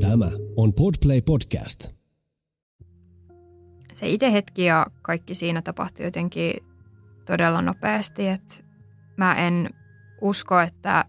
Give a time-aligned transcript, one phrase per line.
[0.00, 1.88] Tämä on Podplay Podcast.
[3.92, 6.54] Se itse hetki ja kaikki siinä tapahtui jotenkin
[7.26, 8.54] todella nopeasti, että
[9.16, 9.70] mä en
[10.20, 11.04] usko, että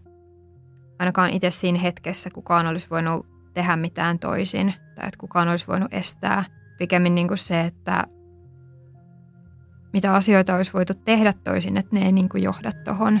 [0.98, 5.94] ainakaan itse siinä hetkessä kukaan olisi voinut tehdä mitään toisin tai että kukaan olisi voinut
[5.94, 6.44] estää.
[6.78, 8.04] Pikemmin niin kuin se, että
[9.92, 13.20] mitä asioita olisi voitu tehdä toisin, että ne ei niin kuin johda tuohon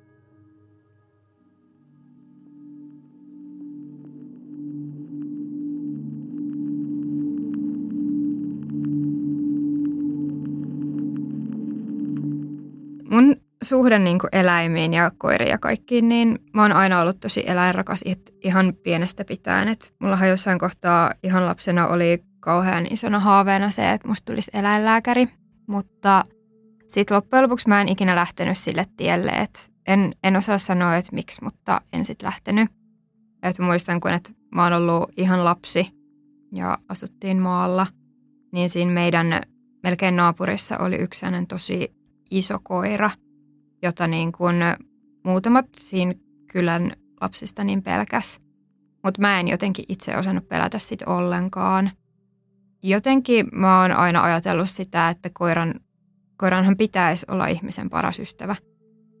[13.61, 18.01] suhde niin kuin eläimiin ja koiriin ja kaikkiin, niin mä oon aina ollut tosi eläinrakas
[18.43, 19.67] ihan pienestä pitäen.
[19.67, 25.27] Et mullahan jossain kohtaa ihan lapsena oli kauhean isona haaveena se, että musta tulisi eläinlääkäri.
[25.67, 26.23] Mutta
[26.87, 31.15] sitten loppujen lopuksi mä en ikinä lähtenyt sille tielle, että en, en osaa sanoa, että
[31.15, 32.69] miksi, mutta en sitten lähtenyt.
[33.43, 35.91] Et muistan, kun et mä oon ollut ihan lapsi
[36.51, 37.87] ja asuttiin maalla,
[38.51, 39.41] niin siinä meidän
[39.83, 41.93] melkein naapurissa oli yksi tosi
[42.31, 43.09] iso koira,
[43.81, 44.55] jota niin kuin
[45.23, 46.13] muutamat siinä
[46.51, 48.39] kylän lapsista niin pelkäs.
[49.03, 51.91] Mutta mä en jotenkin itse osannut pelätä sitä ollenkaan.
[52.83, 55.73] Jotenkin mä oon aina ajatellut sitä, että koiran,
[56.37, 58.55] koiranhan pitäisi olla ihmisen paras ystävä.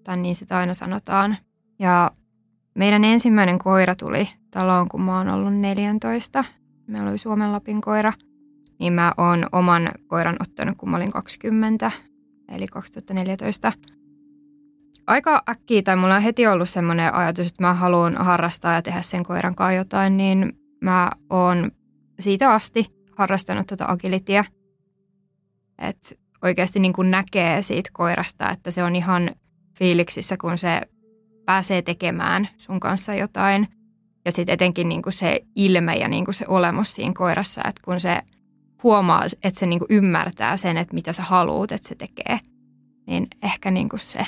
[0.03, 1.37] Tai niin sitä aina sanotaan.
[1.79, 2.11] Ja
[2.75, 6.43] meidän ensimmäinen koira tuli taloon, kun mä oon ollut 14.
[6.87, 8.13] Meillä oli Suomen Lapin koira.
[8.79, 11.91] Niin mä oon oman koiran ottanut, kun mä olin 20
[12.49, 13.73] eli 2014.
[15.07, 19.01] Aika äkkiä, tai mulla on heti ollut semmoinen ajatus, että mä haluan harrastaa ja tehdä
[19.01, 21.71] sen koiran kanssa jotain, niin mä oon
[22.19, 22.85] siitä asti
[23.17, 24.45] harrastanut tuota agilitia.
[25.77, 29.31] Että oikeasti niin kuin näkee siitä koirasta, että se on ihan
[29.79, 30.81] fiiliksissä, kun se
[31.45, 33.67] pääsee tekemään sun kanssa jotain.
[34.25, 37.81] Ja sitten etenkin niin kuin se ilme ja niin kuin se olemus siinä koirassa, että
[37.85, 38.21] kun se
[38.83, 42.39] huomaa, että se niinku ymmärtää sen, että mitä sä haluut, että se tekee,
[43.07, 44.27] niin ehkä niinku se.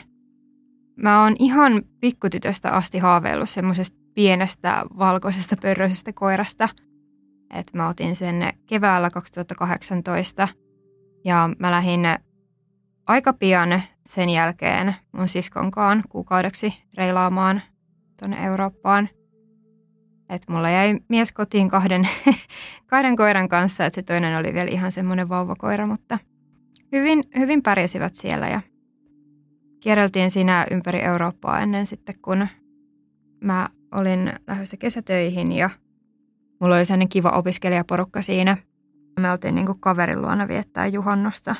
[0.95, 6.69] Mä oon ihan pikkutytöstä asti haaveillut semmoisesta pienestä valkoisesta pörröisestä koirasta.
[7.53, 10.47] että mä otin sen keväällä 2018
[11.25, 12.01] ja mä lähdin
[13.07, 17.61] aika pian sen jälkeen mun siskonkaan kuukaudeksi reilaamaan
[18.19, 19.09] tuonne Eurooppaan–
[20.29, 22.09] että mulla jäi mies kotiin kahden,
[22.91, 26.19] kahden koiran kanssa, että se toinen oli vielä ihan semmoinen vauvakoira, mutta
[26.91, 28.61] hyvin, hyvin pärjäsivät siellä ja
[29.83, 32.47] kierreltiin siinä ympäri Eurooppaa ennen sitten, kun
[33.41, 35.69] mä olin lähdössä kesätöihin ja
[36.59, 38.57] mulla oli sellainen kiva opiskelijaporukka siinä.
[39.19, 41.55] Me oltiin niin kaverin luona viettää juhannusta.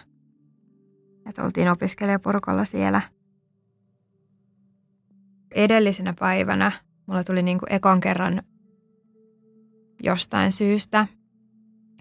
[1.30, 3.02] Että oltiin opiskelijaporukalla siellä.
[5.52, 6.72] Edellisenä päivänä
[7.06, 8.42] mulla tuli niin ekan kerran
[10.04, 11.08] jostain syystä.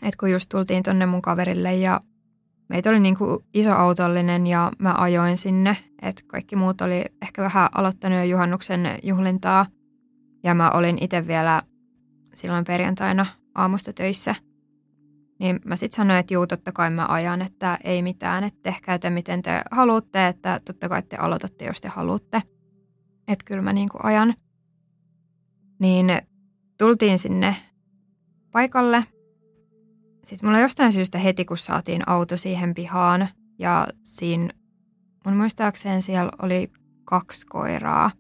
[0.03, 2.01] Että kun just tultiin tonne mun kaverille ja
[2.73, 5.77] meitä oli niin kuin iso autollinen ja mä ajoin sinne.
[6.03, 9.67] Että kaikki muut oli ehkä vähän aloittanut jo juhannuksen juhlintaa.
[10.45, 11.63] Ja mä olin itse vielä
[12.35, 14.35] silloin perjantaina aamusta töissä.
[15.39, 18.99] Niin mä sitten sanoin, että juu, totta kai mä ajan, että ei mitään, että tehkää
[18.99, 22.43] te miten te haluatte, että totta kai te aloitatte, jos te haluatte.
[23.29, 24.35] Että kyllä mä niin kuin ajan.
[25.79, 26.07] Niin
[26.79, 27.57] tultiin sinne
[28.53, 29.05] paikalle.
[30.33, 34.49] Sitten mulla jostain syystä heti, kun saatiin auto siihen pihaan ja siinä
[35.25, 36.71] mun muistaakseen siellä oli
[37.05, 38.11] kaksi koiraa,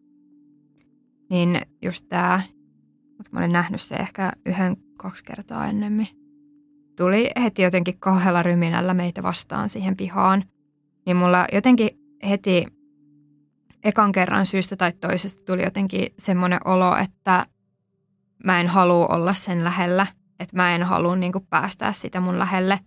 [1.30, 2.42] niin just tää,
[3.08, 6.08] mutta mä olin nähnyt se ehkä yhden kaksi kertaa ennemmin.
[6.96, 10.44] Tuli heti jotenkin kahdella ryminällä meitä vastaan siihen pihaan.
[11.06, 11.90] Niin mulla jotenkin
[12.28, 12.66] heti
[13.84, 17.46] ekan kerran syystä tai toisesta tuli jotenkin semmoinen olo, että
[18.44, 20.06] mä en halua olla sen lähellä–
[20.42, 22.78] että mä en halua niin kuin päästää sitä mun lähelle.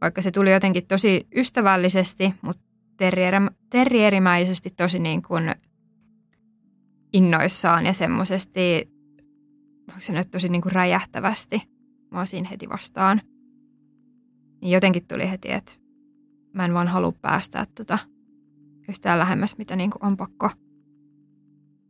[0.00, 2.62] Vaikka se tuli jotenkin tosi ystävällisesti, mutta
[3.70, 5.54] terrierimäisesti tosi niin kuin
[7.12, 8.90] innoissaan ja semmoisesti,
[9.88, 11.62] onko se nyt tosi niin kuin räjähtävästi.
[12.10, 13.20] mä siinä heti vastaan.
[14.60, 15.72] Niin jotenkin tuli heti, että
[16.52, 17.98] mä en vaan halua päästää tota
[18.88, 20.50] yhtään lähemmäs, mitä niin kuin on pakko.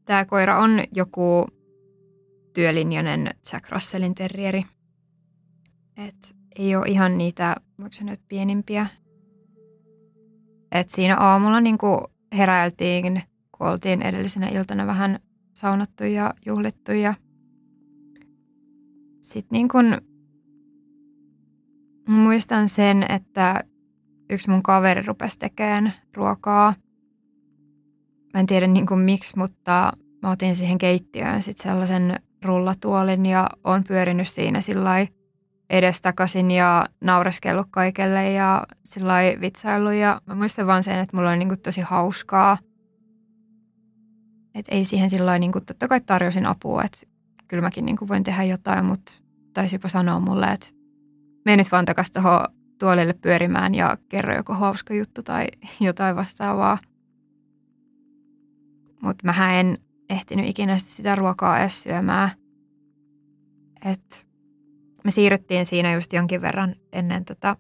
[0.05, 1.47] Tämä koira on joku
[2.55, 4.64] työlinjainen Jack Russellin terrieri.
[5.96, 8.87] Et ei ole ihan niitä, voiko sanoa, pienimpiä.
[10.72, 12.00] Et siinä aamulla niin kuin
[12.37, 13.22] heräiltiin,
[13.58, 15.19] kun oltiin edellisenä iltana vähän
[15.52, 16.93] saunattu ja juhlittu.
[16.93, 17.14] Ja
[19.20, 19.96] sitten niin kuin
[22.08, 23.64] muistan sen, että
[24.31, 26.75] yksi mun kaveri rupesi tekemään ruokaa.
[28.34, 33.50] Mä en tiedä niin kuin miksi, mutta mä otin siihen keittiöön sitten sellaisen rullatuolin ja
[33.64, 34.90] on pyörinyt siinä sillä
[35.71, 39.91] edestakaisin ja naureskellut kaikelle ja sillä vitsailu.
[39.91, 42.59] Ja mä muistan vaan sen, että mulla oli niin tosi hauskaa.
[44.55, 46.99] Että ei siihen sillä niin totta kai tarjosin apua, että
[47.49, 49.13] kyllä mäkin niin kuin voin tehdä jotain, mutta
[49.55, 50.67] taisipa sanoa mulle, että
[51.45, 52.41] mene nyt vaan takaisin tuohon
[52.79, 55.47] tuolille pyörimään ja kerro joku hauska juttu tai
[55.81, 56.79] jotain vastaavaa.
[59.03, 59.79] Mutta mä en
[60.11, 62.31] ehtinyt ikinä sitä ruokaa edes syömään.
[63.85, 64.25] Et
[65.06, 67.56] me siirryttiin siinä just jonkin verran ennen, tota,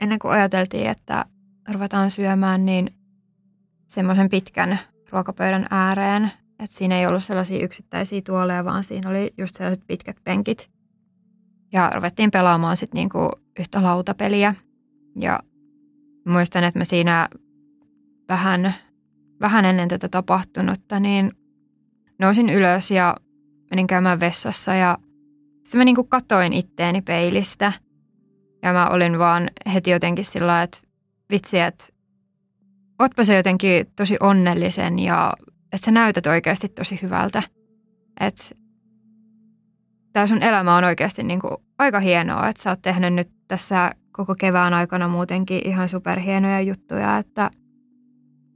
[0.00, 1.24] ennen kuin ajateltiin, että
[1.72, 2.90] ruvetaan syömään, niin
[3.86, 4.78] semmoisen pitkän
[5.10, 6.32] ruokapöydän ääreen.
[6.58, 10.70] Että siinä ei ollut sellaisia yksittäisiä tuoleja, vaan siinä oli just sellaiset pitkät penkit.
[11.72, 14.54] Ja ruvettiin pelaamaan sitten niinku yhtä lautapeliä.
[15.16, 15.40] Ja
[16.26, 17.28] muistan, että mä siinä
[18.28, 18.74] vähän,
[19.40, 21.32] vähän ennen tätä tapahtunutta, niin
[22.18, 23.16] nousin ylös ja
[23.70, 24.98] menin käymään vessassa ja
[25.74, 27.72] sitten mä niinku katoin itteeni peilistä.
[28.62, 30.78] Ja mä olin vaan heti jotenkin sillä että
[31.30, 31.84] vitsi, että
[32.98, 35.32] ootpa se jotenkin tosi onnellisen ja
[35.72, 37.42] että sä näytät oikeasti tosi hyvältä.
[38.20, 38.44] Että
[40.12, 43.90] tämä sun elämä on oikeasti niin kuin aika hienoa, että sä oot tehnyt nyt tässä
[44.12, 47.50] koko kevään aikana muutenkin ihan superhienoja juttuja, että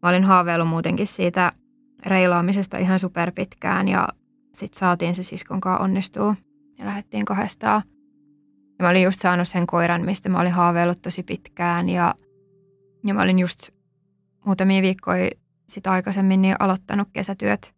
[0.02, 1.52] mä olin haaveillut muutenkin siitä
[2.06, 4.08] reilaamisesta ihan superpitkään ja
[4.52, 6.34] sitten saatiin se siskon kanssa onnistua
[6.78, 7.82] ja lähdettiin kahdestaan.
[8.78, 12.14] Ja mä olin just saanut sen koiran, mistä mä olin haaveillut tosi pitkään ja,
[13.06, 13.70] ja mä olin just
[14.44, 15.30] muutamia viikkoja
[15.68, 17.74] sitä aikaisemmin niin aloittanut kesätyöt.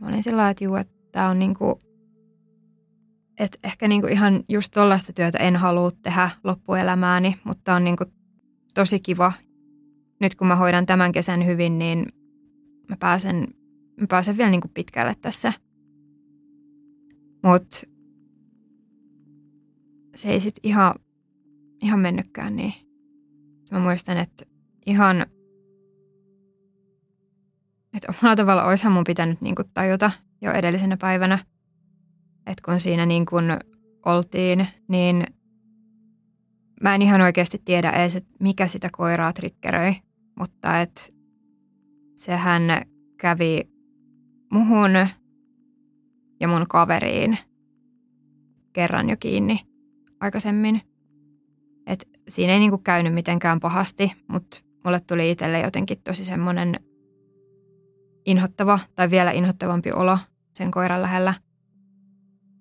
[0.00, 1.80] Mä olin sillä että juu, että tämä on niinku,
[3.38, 8.04] että ehkä niinku ihan just tollaista työtä en halua tehdä loppuelämääni, mutta on niinku
[8.74, 9.32] tosi kiva.
[10.20, 12.06] Nyt kun mä hoidan tämän kesän hyvin, niin
[12.88, 13.48] mä pääsen,
[14.00, 15.52] mä pääsen vielä niinku pitkälle tässä.
[17.44, 17.78] Mutta
[20.16, 20.94] se ei sitten ihan,
[21.82, 22.74] ihan mennytkään niin.
[23.70, 24.44] Mä muistan, että
[24.86, 25.26] ihan
[27.94, 30.10] että omalla tavalla olisihan mun pitänyt niin kuin tajuta
[30.42, 31.38] jo edellisenä päivänä,
[32.46, 33.44] että kun siinä niin kuin
[34.06, 35.26] oltiin, niin
[36.80, 39.94] mä en ihan oikeasti tiedä edes, että mikä sitä koiraa triggeröi,
[40.38, 41.02] mutta että
[42.16, 42.62] sehän
[43.16, 43.60] kävi
[44.50, 44.90] muhun
[46.40, 47.38] ja mun kaveriin
[48.72, 49.60] kerran jo kiinni
[50.20, 50.80] aikaisemmin.
[51.86, 56.80] Et siinä ei niinku käynyt mitenkään pahasti, mutta mulle tuli itselle jotenkin tosi semmoinen
[58.26, 60.18] inhottava tai vielä inhottavampi olo
[60.52, 61.34] sen koiran lähellä.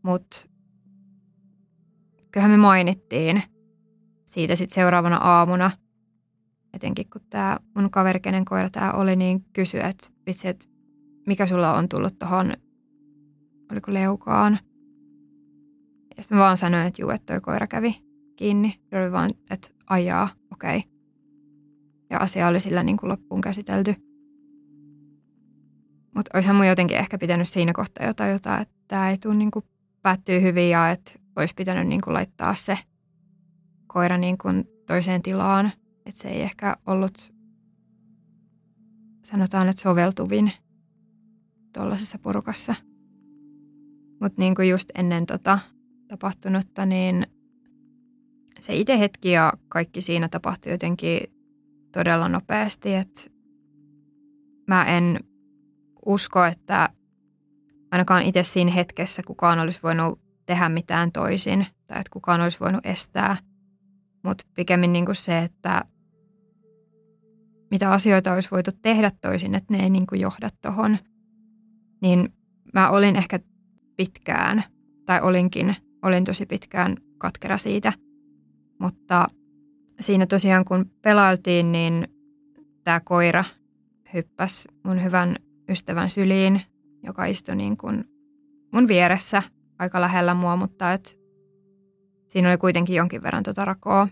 [0.03, 0.37] Mutta
[2.31, 3.43] kyllähän me mainittiin
[4.31, 5.71] siitä sitten seuraavana aamuna,
[6.73, 10.07] etenkin kun tämä mun kaveri, kenen koira tämä oli, niin kysyi, että
[10.43, 10.65] että
[11.27, 12.53] mikä sulla on tullut tuohon,
[13.73, 14.59] oliko leukaan.
[16.17, 17.95] Ja sitten mä vaan sanoin, että juu, että toi koira kävi
[18.35, 18.79] kiinni.
[18.89, 20.77] Se oli vaan, että ajaa, okei.
[20.77, 20.91] Okay.
[22.09, 23.95] Ja asia oli sillä niin kuin loppuun käsitelty.
[26.15, 29.51] Mutta olisihan mun jotenkin ehkä pitänyt siinä kohtaa jotain, jota, että tämä ei tule niin
[29.51, 29.65] kuin
[30.01, 32.77] päättyy hyvin ja että olisi pitänyt niin kuin laittaa se
[33.87, 35.71] koira niin kuin toiseen tilaan.
[36.05, 37.33] Että se ei ehkä ollut,
[39.23, 40.51] sanotaan, että soveltuvin
[41.73, 42.75] tuollaisessa porukassa.
[44.23, 45.59] Mutta niin kuin just ennen tota
[46.07, 47.27] tapahtunutta, niin
[48.59, 51.19] se itse hetki ja kaikki siinä tapahtui jotenkin
[51.91, 53.21] todella nopeasti, että
[54.67, 55.19] mä en
[56.05, 56.89] usko, että
[57.91, 62.85] ainakaan itse siinä hetkessä kukaan olisi voinut tehdä mitään toisin tai että kukaan olisi voinut
[62.85, 63.37] estää.
[64.23, 65.85] Mutta pikemmin niin kuin se, että
[67.71, 70.97] mitä asioita olisi voitu tehdä toisin, että ne ei niin johda tuohon.
[72.01, 72.33] Niin
[72.73, 73.39] mä olin ehkä
[73.95, 74.63] pitkään,
[75.05, 77.93] tai olinkin, olin tosi pitkään katkera siitä.
[78.79, 79.27] Mutta
[79.99, 82.07] siinä tosiaan kun pelailtiin, niin
[82.83, 83.43] tämä koira
[84.13, 85.35] hyppäsi mun hyvän
[85.69, 86.61] ystävän syliin,
[87.03, 88.05] joka istui niin kuin
[88.71, 89.43] mun vieressä
[89.79, 91.19] aika lähellä mua, mutta et
[92.27, 94.07] siinä oli kuitenkin jonkin verran tota rakoa.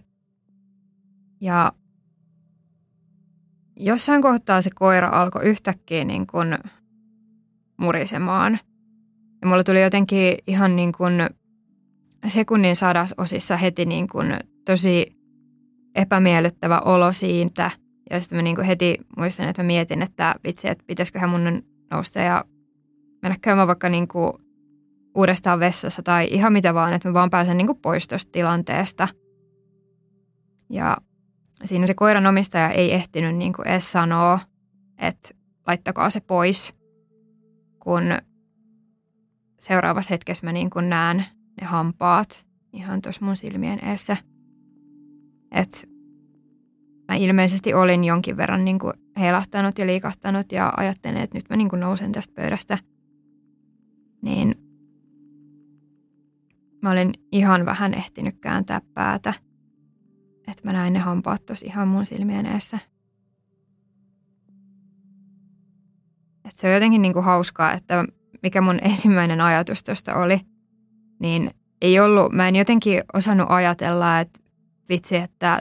[1.42, 1.72] Ja
[3.76, 6.58] jossain kohtaa se koira alkoi yhtäkkiä niin kuin
[7.78, 8.60] murisemaan.
[9.42, 11.14] Ja mulla tuli jotenkin ihan niin kuin
[12.28, 14.34] sekunnin sadasosissa heti niin kuin
[14.66, 15.16] tosi
[15.96, 17.72] epämiellyttävä olo siitä.
[18.10, 21.64] Ja sitten mä niin kuin heti muistan, että mä mietin, että vitsi, että pitäisiköhän mun
[21.92, 22.46] nousta ja
[23.22, 24.34] mennä käymään vaikka niin kuin
[25.16, 29.08] uudestaan vessassa tai ihan mitä vaan, että mä vaan pääsen niin kuin pois tuosta tilanteesta.
[30.70, 30.98] Ja
[31.64, 34.40] siinä se koiran omistaja ei ehtinyt niin kuin edes sanoa,
[34.98, 35.30] että
[35.68, 36.74] laittakaa se pois,
[37.80, 38.04] kun
[39.62, 41.26] seuraavassa hetkessä mä niin kuin näen
[41.62, 44.18] ne hampaat ihan tuossa mun silmien eessä.
[45.52, 45.78] Että
[47.08, 51.56] mä ilmeisesti olin jonkin verran niin kuin heilahtanut ja liikahtanut ja ajattelin, että nyt mä
[51.56, 52.78] niin kuin nousen tästä pöydästä.
[54.22, 54.56] Niin
[56.82, 59.34] mä olin ihan vähän ehtinyt kääntää päätä–
[60.52, 62.80] että mä näin ne hampaat tosi ihan mun silmien eessä.
[66.46, 68.06] Et se on jotenkin niinku hauskaa, että
[68.44, 70.42] mikä mun ensimmäinen ajatus tuosta oli,
[71.20, 74.40] niin ei ollut, mä en jotenkin osannut ajatella, että
[74.90, 75.60] vitsi, että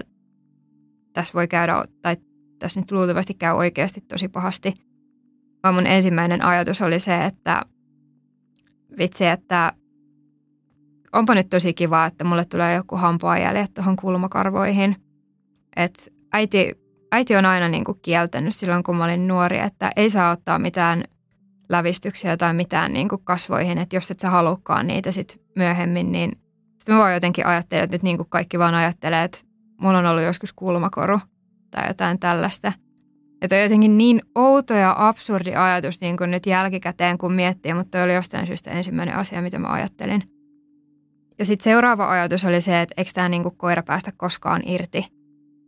[1.13, 2.17] tässä voi käydä, tai
[2.59, 4.75] tässä nyt luultavasti käy oikeasti tosi pahasti.
[5.63, 7.63] Vaan mun ensimmäinen ajatus oli se, että
[8.99, 9.73] vitsi, että
[11.13, 14.97] onpa nyt tosi kiva, että mulle tulee joku hampaajäljet tuohon kulmakarvoihin.
[15.77, 16.75] Et äiti,
[17.13, 20.59] äiti on aina niin kuin kieltänyt silloin, kun mä olin nuori, että ei saa ottaa
[20.59, 21.05] mitään
[21.71, 26.31] lävistyksiä tai mitään niin kuin kasvoihin, että jos et sä halukkaan niitä sitten myöhemmin, niin
[26.79, 29.39] sitten mä vaan jotenkin ajattelen, että nyt niin kuin kaikki vaan ajattelee, että
[29.81, 31.21] mulla on ollut joskus kulmakoru
[31.71, 32.73] tai jotain tällaista.
[33.43, 37.91] Että on jotenkin niin outo ja absurdi ajatus niin kuin nyt jälkikäteen, kun miettii, mutta
[37.91, 40.23] toi oli jostain syystä ensimmäinen asia, mitä mä ajattelin.
[41.39, 45.07] Ja sitten seuraava ajatus oli se, että eikö tämä niinku koira päästä koskaan irti.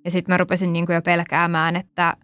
[0.04, 2.16] Ja sitten mä rupesin niinku jo pelkäämään, että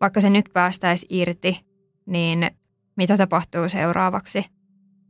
[0.00, 1.60] vaikka se nyt päästäisi irti,
[2.06, 2.50] niin
[2.96, 4.44] mitä tapahtuu seuraavaksi?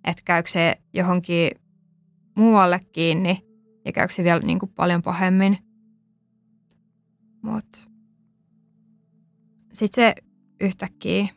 [0.04, 1.50] Että käykö se johonkin
[2.36, 3.46] muualle kiinni
[3.84, 5.58] ja käykö se vielä niinku paljon pahemmin.
[7.42, 7.78] Mutta
[9.72, 10.14] sitten se
[10.60, 11.28] yhtäkkiä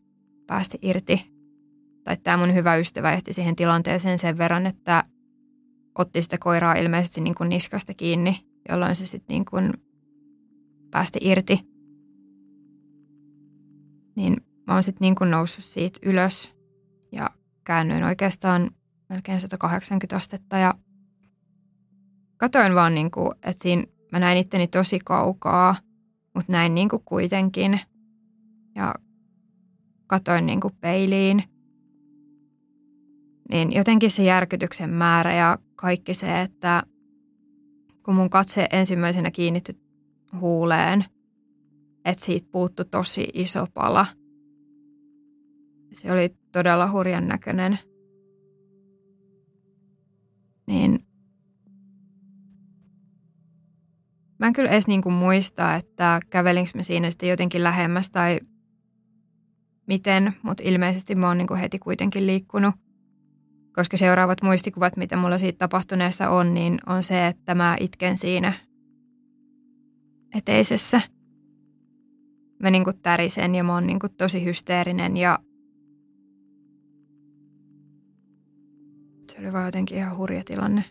[0.48, 1.40] päästi irti.
[2.04, 5.04] Tai tämä mun hyvä ystävä ehti siihen tilanteeseen sen verran, että
[5.96, 9.74] otti sitä koiraa ilmeisesti niin kuin niskasta kiinni, jolloin se sitten niin kuin
[10.92, 11.60] päästi irti.
[14.16, 14.38] Niin
[14.70, 16.54] mä oon sitten niin noussut siitä ylös
[17.12, 17.30] ja
[17.64, 18.72] käännyin oikeastaan
[19.10, 20.74] melkein 180 astetta ja
[22.38, 25.76] katoin vaan, niin kuin, että siinä mä näin itteni tosi kaukaa,
[26.36, 27.80] mutta näin niin kuin kuitenkin
[28.76, 28.96] ja
[30.08, 31.44] katoin niin kuin peiliin.
[33.52, 36.84] Niin jotenkin se järkytyksen määrä ja kaikki se, että
[38.06, 39.76] kun mun katse ensimmäisenä kiinnittyi
[40.40, 41.06] huuleen,
[42.06, 44.19] että siitä puuttu tosi iso pala.
[45.94, 47.80] Se oli todella hurjan näköinen.
[50.68, 51.06] Niin
[54.40, 58.40] mä en kyllä edes niinku muista, että kävelinkö mä siinä sitten jotenkin lähemmäs tai
[59.88, 62.76] miten, mutta ilmeisesti mä oon niinku heti kuitenkin liikkunut–
[63.80, 68.54] koska seuraavat muistikuvat, mitä mulla siitä tapahtuneessa on, niin on se, että mä itken siinä
[70.36, 71.02] eteisessä.
[72.60, 75.40] Mä niin tärisen ja mä oon niin tosi hysteerinen ja
[79.40, 80.84] oli vaan jotenkin ihan hurja tilanne.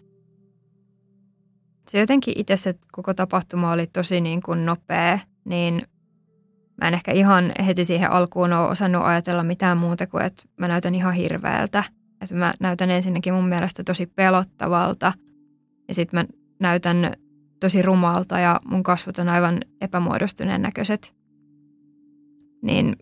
[1.88, 5.82] Se jotenkin itse se koko tapahtuma oli tosi niin kuin nopea, niin
[6.82, 10.68] mä en ehkä ihan heti siihen alkuun ole osannut ajatella mitään muuta kuin, että mä
[10.68, 11.84] näytän ihan hirveältä–
[12.22, 15.12] että mä näytän ensinnäkin mun mielestä tosi pelottavalta
[15.88, 16.24] ja sitten mä
[16.60, 17.14] näytän
[17.60, 21.14] tosi rumalta ja mun kasvot on aivan epämuodostuneen näköiset.
[22.62, 22.96] Niin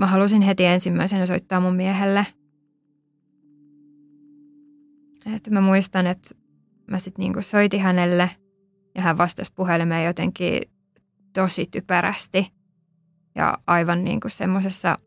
[0.00, 2.26] mä halusin heti ensimmäisenä soittaa mun miehelle.
[5.26, 6.34] Että mä muistan, että
[6.90, 8.30] mä sitten niinku soitin hänelle
[8.94, 10.62] ja hän vastasi puhelimeen jotenkin
[11.32, 12.52] tosi typerästi
[13.34, 14.98] ja aivan niinku semmoisessa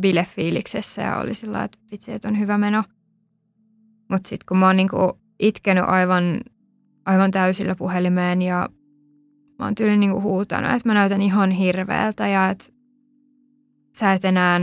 [0.00, 2.84] bilefiiliksessä ja oli sillä että vitsi, että on hyvä meno.
[4.10, 6.40] Mutta sitten kun mä oon niinku itkenyt aivan,
[7.04, 8.68] aivan täysillä puhelimeen ja
[9.58, 12.64] mä oon tyyli niinku huutanut, että mä näytän ihan hirveältä ja että
[13.98, 14.60] sä et enää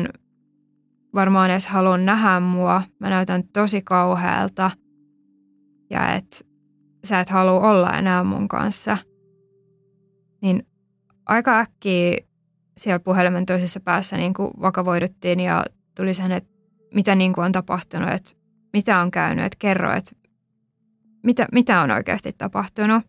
[1.16, 2.82] varmaan edes halua nähdä mua.
[3.00, 4.72] Mä näytän tosi kauhealta
[5.90, 6.38] ja että
[7.04, 8.98] sä et halua olla enää mun kanssa.
[10.42, 10.68] Niin
[11.26, 12.18] aika äkkiä
[12.78, 16.50] siellä puhelimen toisessa päässä niin kuin vakavoiduttiin ja tuli sen, että
[16.94, 18.32] mitä niin kuin on tapahtunut, että
[18.74, 20.12] mitä on käynyt, että kerro, että
[21.24, 23.04] mitä, mitä on oikeasti tapahtunut.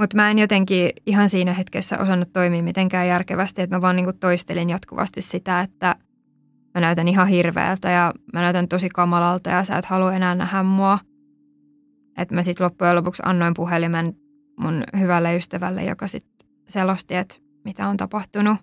[0.00, 4.12] Mutta mä en jotenkin ihan siinä hetkessä osannut toimia mitenkään järkevästi, että mä vaan niinku
[4.12, 5.96] toistelin jatkuvasti sitä, että
[6.74, 10.62] mä näytän ihan hirveältä ja mä näytän tosi kamalalta ja sä et halua enää nähdä
[10.62, 10.98] mua.
[12.18, 14.16] Että mä sitten loppujen lopuksi annoin puhelimen
[14.60, 18.56] mun hyvälle ystävälle, joka sitten selosti, että mitä on tapahtunut.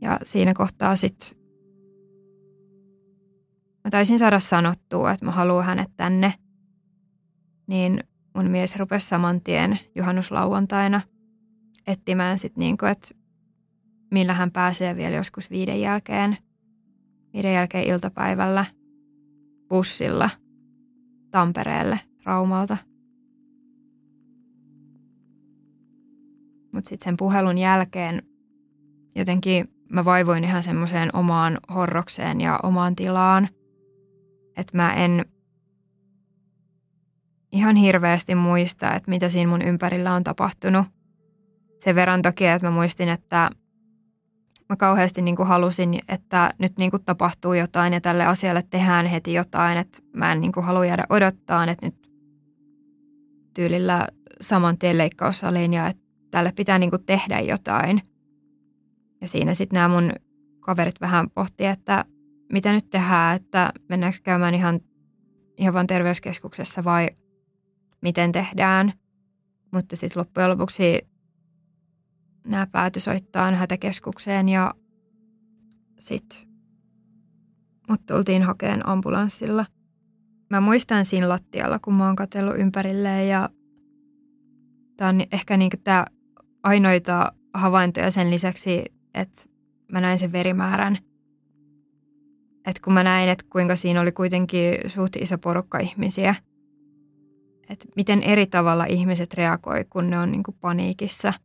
[0.00, 1.38] Ja siinä kohtaa sitten
[3.84, 6.34] mä taisin saada sanottua, että mä haluan hänet tänne.
[7.66, 8.00] Niin
[8.38, 11.00] mun mies rupesi saman tien juhannuslauantaina
[11.86, 13.08] etsimään sitten niinku, että
[14.10, 16.38] millä hän pääsee vielä joskus viiden jälkeen,
[17.32, 18.64] viiden jälkeen iltapäivällä
[19.68, 20.30] bussilla
[21.30, 22.76] Tampereelle Raumalta.
[26.72, 28.22] Mutta sitten sen puhelun jälkeen
[29.14, 33.48] jotenkin mä vaivoin ihan semmoiseen omaan horrokseen ja omaan tilaan.
[34.56, 35.24] Että mä en
[37.58, 40.86] ihan hirveästi muista, että mitä siinä mun ympärillä on tapahtunut.
[41.78, 43.50] Sen verran toki, että mä muistin, että
[44.68, 49.06] mä kauheasti niin kuin halusin, että nyt niin kuin tapahtuu jotain ja tälle asialle tehdään
[49.06, 49.78] heti jotain.
[49.78, 51.94] Että mä en niin kuin halua jäädä odottaa, että nyt
[53.54, 54.08] tyylillä
[54.40, 58.02] saman tien leikkaussaliin ja että tälle pitää niin kuin tehdä jotain.
[59.20, 60.12] Ja siinä sitten nämä mun
[60.60, 62.04] kaverit vähän pohti, että
[62.52, 64.80] mitä nyt tehdään, että mennäänkö käymään ihan,
[65.56, 67.10] ihan vaan terveyskeskuksessa vai
[68.00, 68.92] miten tehdään.
[69.70, 71.08] Mutta sitten loppujen lopuksi
[72.44, 74.74] nämä pääty soittaa hätäkeskukseen ja
[75.98, 76.38] sitten
[77.88, 79.66] mut tultiin hakeen ambulanssilla.
[80.50, 83.48] Mä muistan siinä lattialla, kun mä oon katsellut ympärilleen ja
[84.96, 86.06] tämä on ehkä niin tämä
[86.62, 89.42] ainoita havaintoja sen lisäksi, että
[89.92, 90.98] mä näin sen verimäärän.
[92.66, 96.34] Että kun mä näin, että kuinka siinä oli kuitenkin suht iso porukka ihmisiä,
[97.70, 101.32] että miten eri tavalla ihmiset reagoi, kun ne on niin kuin paniikissa–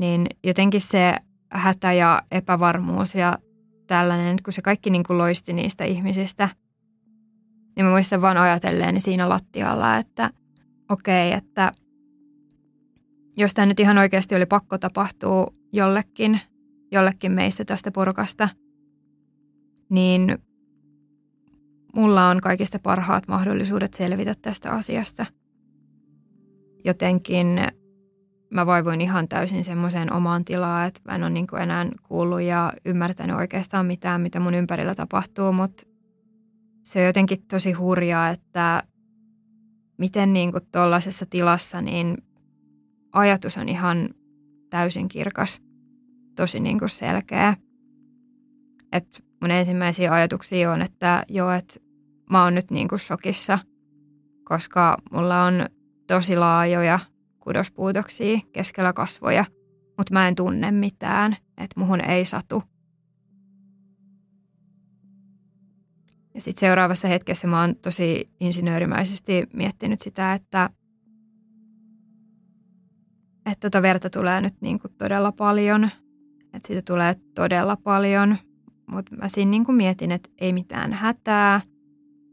[0.00, 1.14] niin jotenkin se
[1.50, 3.38] hätä ja epävarmuus ja
[3.86, 6.48] tällainen, kun se kaikki niin kuin loisti niistä ihmisistä,
[7.76, 10.30] niin mä muistan vaan ajatelleeni siinä lattialla, että
[10.88, 11.72] okei, okay, että
[13.36, 16.40] jos tämä nyt ihan oikeasti oli pakko tapahtua jollekin,
[16.92, 18.48] jollekin meistä tästä porukasta,
[19.88, 20.38] niin
[21.94, 25.26] mulla on kaikista parhaat mahdollisuudet selvitä tästä asiasta.
[26.84, 27.46] Jotenkin
[28.50, 32.72] mä vaivuin ihan täysin semmoiseen omaan tilaan, että mä en ole niin enää kuullut ja
[32.84, 35.82] ymmärtänyt oikeastaan mitään, mitä mun ympärillä tapahtuu, mutta
[36.82, 38.82] se on jotenkin tosi hurjaa, että
[39.98, 42.16] miten niin tuollaisessa tilassa niin
[43.12, 44.08] ajatus on ihan
[44.70, 45.62] täysin kirkas,
[46.36, 47.56] tosi niin kuin selkeä.
[48.92, 51.80] Et mun ensimmäisiä ajatuksia on, että joo, että
[52.30, 53.58] mä oon nyt niin kuin shokissa,
[54.44, 55.66] koska mulla on
[56.06, 56.98] tosi laajoja
[57.40, 59.44] kudospuutoksia keskellä kasvoja,
[59.96, 62.62] mutta mä en tunne mitään, että muhun ei satu.
[66.34, 70.70] Ja sitten seuraavassa hetkessä mä oon tosi insinöörimäisesti miettinyt sitä, että
[73.46, 75.90] että tota verta tulee nyt niin kuin todella paljon,
[76.54, 78.36] että siitä tulee todella paljon,
[78.92, 81.60] mutta mä siinä niin kuin mietin, että ei mitään hätää,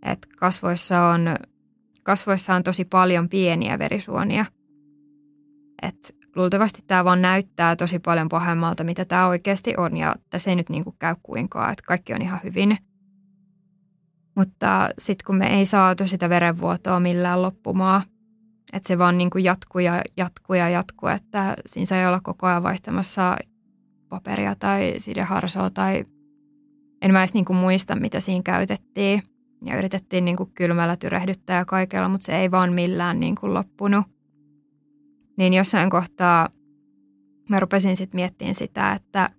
[0.05, 1.35] että kasvoissa on,
[2.03, 4.45] kasvoissa on tosi paljon pieniä verisuonia–
[5.81, 10.55] että luultavasti tämä vaan näyttää tosi paljon pahemmalta, mitä tämä oikeasti on ja tässä ei
[10.55, 12.77] nyt niin kuin käy kuinkaan, että kaikki on ihan hyvin.
[14.35, 18.01] Mutta sitten kun me ei saatu sitä verenvuotoa millään loppumaan,
[18.73, 22.47] että se vaan niin kuin jatkuu ja jatkuu ja jatkuu, että siinä sai olla koko
[22.47, 23.37] ajan vaihtamassa
[24.09, 26.05] paperia tai sideharsoa tai
[27.01, 29.23] en mä edes niin kuin muista, mitä siinä käytettiin.
[29.65, 33.53] Ja yritettiin niin kuin kylmällä tyrehdyttää ja kaikella, mutta se ei vaan millään niin kuin
[33.53, 34.05] loppunut.
[35.37, 36.49] Niin jossain kohtaa
[37.49, 39.29] mä rupesin sitten miettimään sitä, että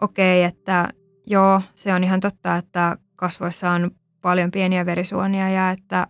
[0.00, 0.88] okei, okay, että
[1.26, 3.90] joo, se on ihan totta, että kasvoissa on
[4.22, 6.06] paljon pieniä verisuonia ja että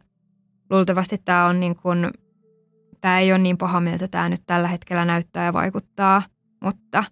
[0.71, 2.11] luultavasti tämä on niin kuin,
[3.01, 6.23] tämä ei ole niin paha, miltä tämä nyt tällä hetkellä näyttää ja vaikuttaa,
[6.61, 7.05] mutta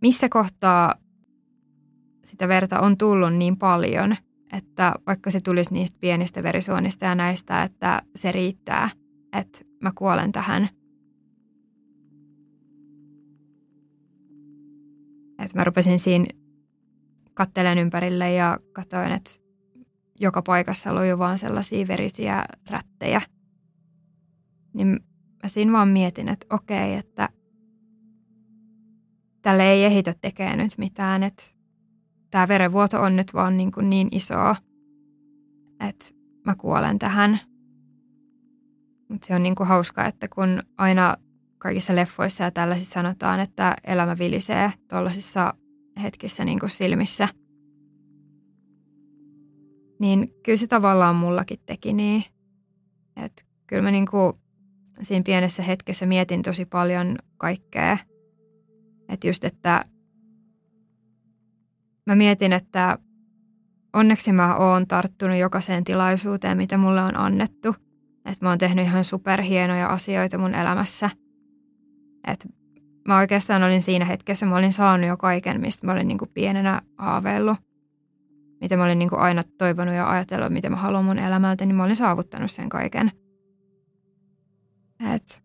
[0.00, 0.94] missä kohtaa
[2.30, 4.16] sitä verta on tullut niin paljon,
[4.52, 8.90] että vaikka se tulisi niistä pienistä verisuonista ja näistä, että se riittää,
[9.32, 10.68] että mä kuolen tähän,
[15.38, 16.26] että mä rupesin siinä
[17.34, 19.30] kattelen ympärille ja katsoin, että
[20.20, 23.22] joka paikassa oli vaan sellaisia verisiä rättejä.
[24.74, 24.88] Niin
[25.42, 27.28] mä siinä vaan mietin, että okei, että
[29.42, 31.57] tälle ei ehitä tekemään nyt mitään, että
[32.30, 34.56] tämä verenvuoto on nyt vaan niin, kuin niin isoa,
[35.88, 36.06] että
[36.46, 37.40] mä kuolen tähän.
[39.08, 41.16] Mutta se on niin kuin hauskaa, että kun aina
[41.58, 45.54] kaikissa leffoissa ja tällaisissa sanotaan, että elämä vilisee tuollaisissa
[46.02, 47.28] hetkissä niin kuin silmissä,
[50.00, 52.24] niin kyllä se tavallaan mullakin teki niin.
[53.24, 54.32] Että kyllä mä niin kuin
[55.02, 57.98] siinä pienessä hetkessä mietin tosi paljon kaikkea.
[59.08, 59.84] Että just, että
[62.08, 62.98] mä mietin, että
[63.92, 67.76] onneksi mä oon tarttunut jokaiseen tilaisuuteen, mitä mulle on annettu.
[68.24, 71.10] Että mä oon tehnyt ihan superhienoja asioita mun elämässä.
[72.26, 72.48] Että
[73.08, 76.30] mä oikeastaan olin siinä hetkessä, mä olin saanut jo kaiken, mistä mä olin niin kuin
[76.34, 77.56] pienenä haaveillut.
[78.60, 81.76] Mitä mä olin niin kuin aina toivonut ja ajatellut, mitä mä haluan mun elämältä, niin
[81.76, 83.12] mä olin saavuttanut sen kaiken.
[85.14, 85.42] Et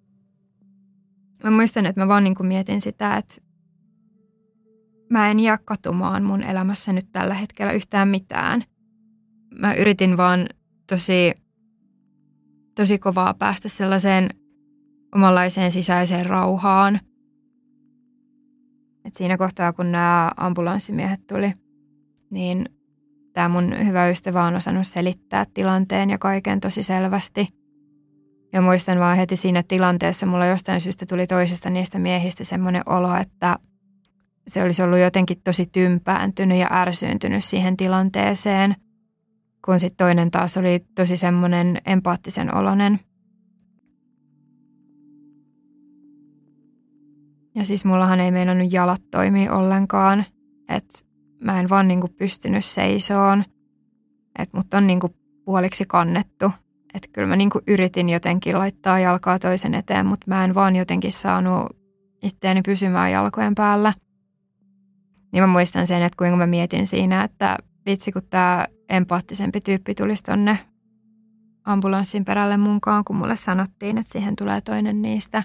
[1.43, 3.36] mä muistan, että mä vaan niin kuin mietin sitä, että
[5.13, 8.63] mä en jää katumaan mun elämässä nyt tällä hetkellä yhtään mitään.
[9.60, 10.47] Mä yritin vaan
[10.89, 11.34] tosi,
[12.76, 14.30] tosi kovaa päästä sellaiseen
[15.15, 16.99] omanlaiseen sisäiseen rauhaan.
[19.06, 21.54] Et siinä kohtaa, kun nämä ambulanssimiehet tuli,
[22.30, 22.65] niin
[23.34, 27.47] tämä mun hyvä ystävä on osannut selittää tilanteen ja kaiken tosi selvästi.
[28.54, 33.15] Ja muistan vaan heti siinä tilanteessa, mulla jostain syystä tuli toisesta niistä miehistä semmoinen olo,
[33.15, 33.58] että–
[34.48, 38.76] se olisi ollut jotenkin tosi tympääntynyt ja ärsyyntynyt siihen tilanteeseen,
[39.66, 43.00] kun sitten toinen taas oli tosi semmoinen empaattisen olonen.
[47.56, 50.26] Ja siis mullahan ei meinannut jalat toimia ollenkaan,
[50.70, 51.00] että
[51.40, 53.44] mä en vaan niinku pystynyt seisoon,
[54.40, 56.52] että mut on niinku puoliksi kannettu.
[56.94, 61.12] Että kyllä mä niinku yritin jotenkin laittaa jalkaa toisen eteen, mutta mä en vaan jotenkin
[61.12, 61.78] saanut
[62.24, 63.94] itteeni pysymään jalkojen päällä–
[65.34, 69.96] niin mä muistan sen, että kuinka mä mietin siinä, että vitsi kun tämä empaattisempi tyyppi
[69.96, 70.60] tulisi tonne
[71.63, 75.43] ambulanssin perälle munkaan, kun mulle sanottiin, että siihen tulee toinen niistä.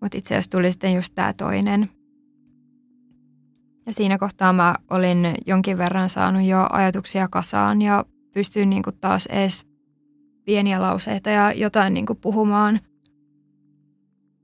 [0.00, 1.88] Mutta itse asiassa tuli sitten just tämä toinen.
[3.86, 9.26] Ja siinä kohtaa mä olin jonkin verran saanut jo ajatuksia kasaan ja pystyin niinku taas
[9.26, 9.66] edes
[10.44, 12.80] pieniä lauseita ja jotain niinku puhumaan.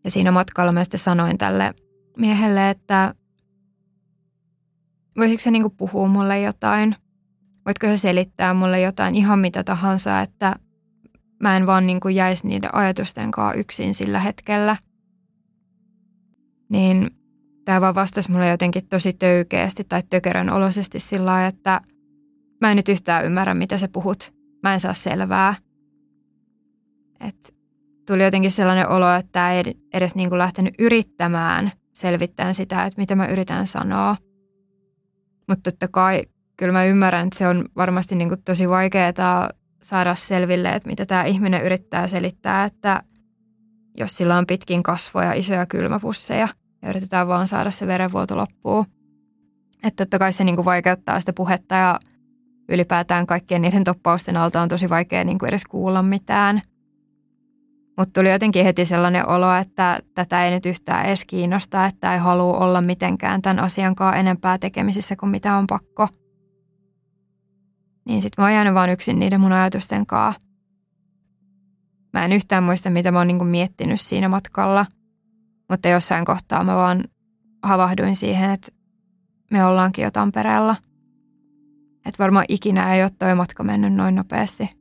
[0.04, 1.74] Ja siinä matkalla mä sitten sanoin tälle
[2.16, 3.14] miehelle, että
[5.18, 6.96] voisiko se niinku puhua mulle jotain?
[7.66, 10.56] Voitko se selittää mulle jotain ihan mitä tahansa, että
[11.42, 14.76] mä en vaan niinku jäisi niiden ajatusten kanssa yksin sillä hetkellä.
[16.68, 17.10] Niin
[17.64, 21.80] tämä vaan vastasi mulle jotenkin tosi töykeästi tai tökerön olosesti sillä että
[22.60, 24.32] mä en nyt yhtään ymmärrä, mitä sä puhut.
[24.62, 25.54] Mä en saa selvää.
[27.20, 27.54] Et
[28.06, 33.14] tuli jotenkin sellainen olo, että ei edes niin kuin lähtenyt yrittämään selvittämään sitä, että mitä
[33.14, 34.16] mä yritän sanoa–
[35.48, 36.22] mutta totta kai
[36.56, 39.50] kyllä mä ymmärrän, että se on varmasti niin kuin tosi vaikeaa
[39.82, 43.02] saada selville, että mitä tämä ihminen yrittää selittää, että
[43.96, 46.48] jos sillä on pitkin kasvoja isoja kylmäpusseja
[46.82, 48.86] ja yritetään vaan saada se verenvuoto loppuun.
[49.82, 52.00] Että totta kai se niin kuin vaikeuttaa sitä puhetta ja
[52.68, 56.62] ylipäätään kaikkien niiden toppausten alta on tosi vaikea niin kuin edes kuulla mitään–
[57.98, 62.18] mutta tuli jotenkin heti sellainen olo, että tätä ei nyt yhtään edes kiinnosta, että ei
[62.18, 66.08] halua olla mitenkään tämän asian kanssa enempää tekemisissä kuin mitä on pakko.
[68.04, 70.40] Niin sitten mä oon jäänyt vaan yksin niiden mun ajatusten kanssa.
[72.12, 74.86] Mä en yhtään muista, mitä mä oon niinku miettinyt siinä matkalla,
[75.68, 77.04] mutta jossain kohtaa mä vaan
[77.62, 78.72] havahduin siihen, että
[79.50, 80.76] me ollaankin jo Tampereella.
[82.06, 84.77] Että varmaan ikinä ei ole toi matka mennyt noin nopeasti.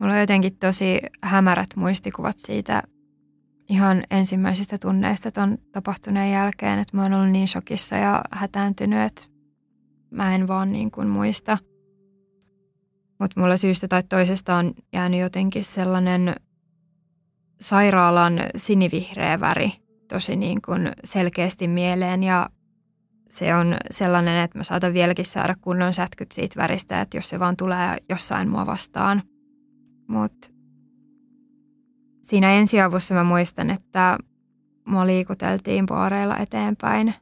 [0.00, 2.82] Mulla on jotenkin tosi hämärät muistikuvat siitä
[3.68, 9.22] ihan ensimmäisistä tunneista ton tapahtuneen jälkeen, että mä oon ollut niin shokissa ja hätääntynyt, että
[10.10, 11.58] mä en vaan niin kuin muista.
[13.20, 16.34] Mutta mulla syystä tai toisesta on jäänyt jotenkin sellainen
[17.60, 19.72] sairaalan sinivihreä väri
[20.08, 22.50] tosi niin kuin selkeästi mieleen ja
[23.30, 27.38] se on sellainen, että mä saatan vieläkin saada kunnon sätkyt siitä väristä, että jos se
[27.38, 29.22] vaan tulee jossain mua vastaan–
[30.08, 30.48] mutta
[32.22, 34.18] siinä ensiavussa mä muistan, että
[34.84, 37.14] mua liikuteltiin paareilla eteenpäin.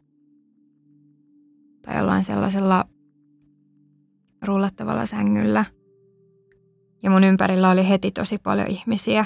[1.83, 2.85] Tai jollain sellaisella
[4.42, 5.64] rullattavalla sängyllä.
[7.03, 9.25] Ja mun ympärillä oli heti tosi paljon ihmisiä.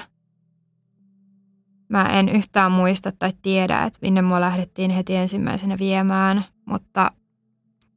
[1.89, 7.13] Mä en yhtään muista tai tiedä, että minne mua lähdettiin heti ensimmäisenä viemään, mutta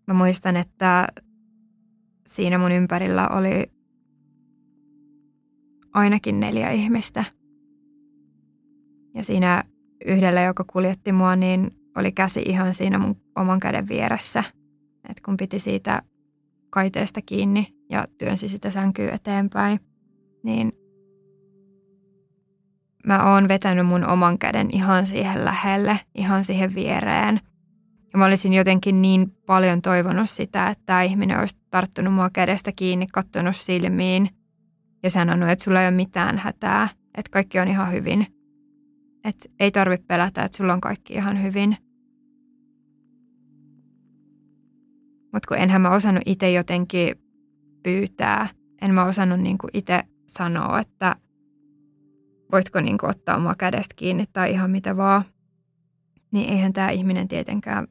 [0.08, 1.08] mä muistan, että
[2.28, 3.72] siinä mun ympärillä oli
[5.94, 7.24] ainakin neljä ihmistä.
[9.16, 9.64] Ja siinä
[10.06, 14.44] yhdellä, joka kuljetti mua, niin oli käsi ihan siinä mun oman käden vieressä.
[15.10, 16.02] että kun piti siitä
[16.70, 19.80] kaiteesta kiinni ja työnsi sitä sänkyä eteenpäin,
[20.44, 20.72] niin
[23.08, 27.40] mä oon vetänyt mun oman käden ihan siihen lähelle, ihan siihen viereen.
[28.14, 32.72] Ja mä olisin jotenkin niin paljon toivonut sitä, että tämä ihminen olisi tarttunut mua kädestä
[32.76, 34.30] kiinni, kattonut silmiin
[35.04, 38.28] ja sanonut, että sulla ei ole mitään hätää, että kaikki on ihan hyvin.
[39.24, 41.78] Että ei tarvitse pelätä, että sulla on kaikki ihan hyvin.
[45.34, 47.16] Mutta kun enhän mä osannut itse jotenkin
[47.84, 48.48] pyytää,
[48.82, 51.16] en mä osannut niinku itse sanoa, että
[52.52, 55.24] voitko niinku ottaa mua kädestä kiinni tai ihan mitä vaan,
[56.32, 57.88] niin eihän tämä ihminen tietenkään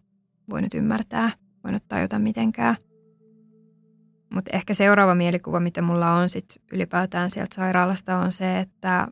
[0.50, 1.30] voinut ymmärtää,
[1.64, 2.76] voinut tajuta mitenkään.
[4.30, 9.08] Mutta ehkä seuraava mielikuva, mitä mulla on sit ylipäätään sieltä sairaalasta, on se, että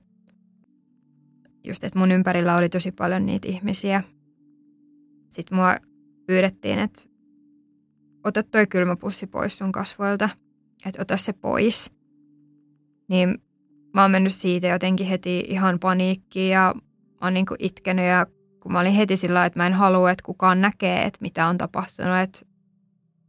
[1.64, 4.02] just, että mun ympärillä oli tosi paljon niitä ihmisiä.
[5.28, 5.76] Sitten mua
[6.26, 7.02] pyydettiin, että
[8.24, 10.28] ota toi kylmäpussi pois sun kasvoilta,
[10.86, 11.90] että ota se pois.
[13.08, 13.42] Niin
[13.94, 16.74] mä oon mennyt siitä jotenkin heti ihan paniikkiin ja
[17.20, 18.26] mä oon niinku itkenyt ja
[18.60, 21.58] kun mä olin heti sillä että mä en halua, että kukaan näkee, että mitä on
[21.58, 22.38] tapahtunut, että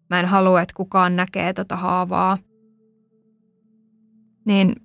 [0.09, 2.37] mä en halua, että kukaan näkee tota haavaa.
[4.45, 4.75] Niin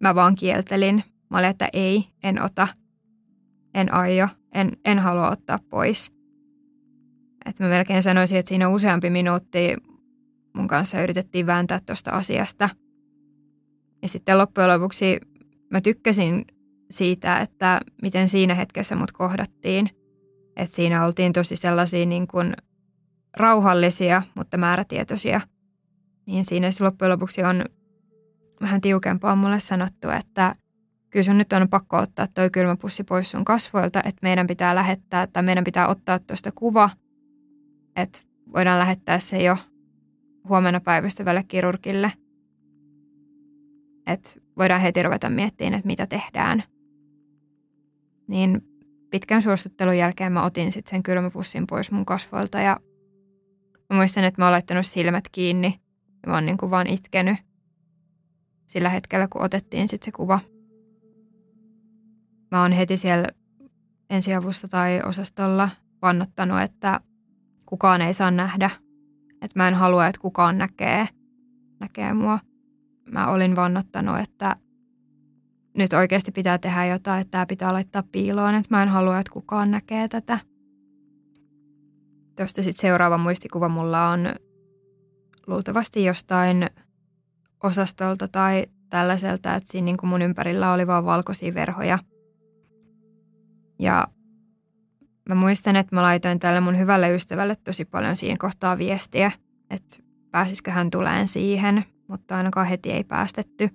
[0.00, 1.04] mä vaan kieltelin.
[1.30, 2.68] Mä olin, että ei, en ota,
[3.74, 6.12] en aio, en, en halua ottaa pois.
[7.46, 9.76] Et mä melkein sanoisin, että siinä useampi minuutti
[10.52, 12.68] mun kanssa yritettiin vääntää tuosta asiasta.
[14.02, 15.20] Ja sitten loppujen lopuksi
[15.70, 16.44] mä tykkäsin
[16.90, 19.90] siitä, että miten siinä hetkessä mut kohdattiin.
[20.56, 22.54] Että siinä oltiin tosi sellaisia niin kuin
[23.36, 25.40] rauhallisia, mutta määrätietoisia.
[26.26, 27.64] Niin siinä loppujen lopuksi on
[28.60, 30.54] vähän tiukempaa mulle sanottu, että
[31.10, 35.26] kyllä sun nyt on pakko ottaa toi kylmäpussi pois sun kasvoilta, että meidän pitää lähettää,
[35.26, 36.90] tai meidän pitää ottaa tuosta kuva,
[37.96, 38.18] että
[38.52, 39.56] voidaan lähettää se jo
[40.48, 42.12] huomenna päivystävälle kirurgille.
[44.06, 46.62] Että voidaan heti ruveta miettimään, että mitä tehdään.
[48.26, 48.62] Niin
[49.10, 52.80] pitkän suostuttelun jälkeen mä otin sitten sen kylmäpussin pois mun kasvoilta ja
[53.90, 55.80] mä muistan, että mä oon laittanut silmät kiinni
[56.22, 57.38] ja mä oon niin kuin vaan itkenyt
[58.66, 60.40] sillä hetkellä, kun otettiin sitten se kuva.
[62.50, 63.28] Mä oon heti siellä
[64.10, 65.68] ensiavusta tai osastolla
[66.02, 67.00] vannottanut, että
[67.66, 68.70] kukaan ei saa nähdä.
[69.32, 71.08] Että mä en halua, että kukaan näkee,
[71.80, 72.38] näkee mua.
[73.10, 74.56] Mä olin vannottanut, että
[75.76, 79.32] nyt oikeasti pitää tehdä jotain, että tämä pitää laittaa piiloon, että mä en halua, että
[79.32, 80.38] kukaan näkee tätä.
[82.40, 84.34] Tuosta sitten seuraava muistikuva mulla on
[85.46, 86.70] luultavasti jostain
[87.62, 91.98] osastolta tai tällaiselta, että siinä niin kuin mun ympärillä oli vaan valkoisia verhoja.
[93.78, 94.08] Ja
[95.28, 99.32] mä muistan, että mä laitoin tälle mun hyvälle ystävälle tosi paljon siinä kohtaa viestiä,
[99.70, 99.96] että
[100.30, 103.68] pääsisikö hän tuleen siihen, mutta ainakaan heti ei päästetty.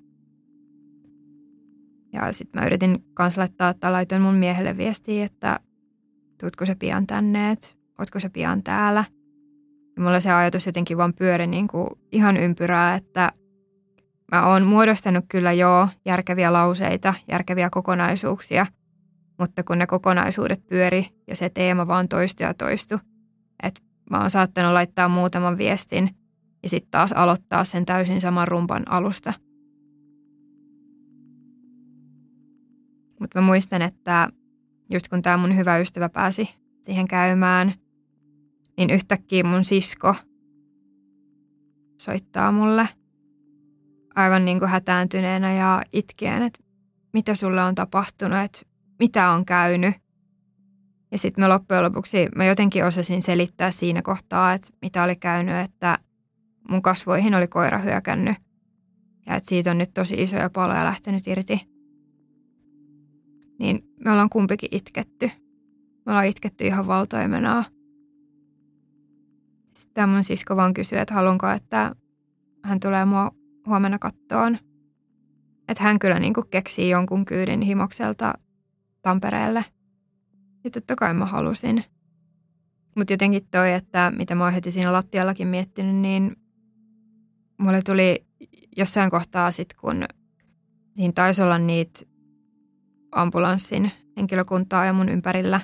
[2.14, 5.60] Ja sitten mä yritin kans laittaa, että laitoin mun miehelle viestiä, että
[6.40, 9.06] tuutko se pian tänne, että ootko se pian täällä.
[9.96, 13.32] Ja mulla se ajatus jotenkin vaan pyöri niin kuin ihan ympyrää, että
[14.32, 18.66] mä oon muodostanut kyllä joo järkeviä lauseita, järkeviä kokonaisuuksia,
[19.40, 23.00] mutta kun ne kokonaisuudet pyöri ja se teema vaan toistu ja toistu,
[23.64, 26.16] että mä oon saattanut laittaa muutaman viestin
[26.64, 29.34] ja sitten taas aloittaa sen täysin saman rumpan alusta–
[33.20, 34.30] Mutta mä muistan, että
[34.90, 36.50] just kun tämä mun hyvä ystävä pääsi
[36.82, 37.74] siihen käymään,
[38.78, 40.16] niin yhtäkkiä mun sisko
[41.98, 42.90] soittaa mulle
[44.16, 46.60] aivan niin kuin hätääntyneenä ja itkien, että
[47.14, 48.62] mitä sulle on tapahtunut, että
[49.00, 49.96] mitä on käynyt.
[51.12, 55.56] Ja sitten mä loppujen lopuksi, mä jotenkin osasin selittää siinä kohtaa, että mitä oli käynyt,
[55.56, 55.98] että
[56.70, 58.38] mun kasvoihin oli koira hyökännyt.
[59.26, 61.76] Ja että siitä on nyt tosi isoja paloja lähtenyt irti
[63.60, 65.32] niin me ollaan kumpikin itketty.
[66.06, 67.64] Me ollaan itketty ihan valtoimenaa.
[69.96, 71.96] Sitten mun sisko vaan kysyy, että haluanko, että
[72.64, 73.32] hän tulee mua
[73.68, 74.58] huomenna kattoon.
[75.68, 78.34] Että hän kyllä niin kuin keksii jonkun kyydin himokselta
[79.02, 79.66] Tampereelle.
[80.64, 81.84] Ja totta kai mä halusin.
[82.96, 86.36] Mutta jotenkin toi, että mitä mä oon heti siinä lattiallakin miettinyt, niin
[87.58, 88.26] mulle tuli
[88.78, 90.06] jossain kohtaa sitten, kun
[90.96, 92.00] siinä taisi olla niitä
[93.12, 95.62] ambulanssin henkilökuntaa ja mun ympärillä,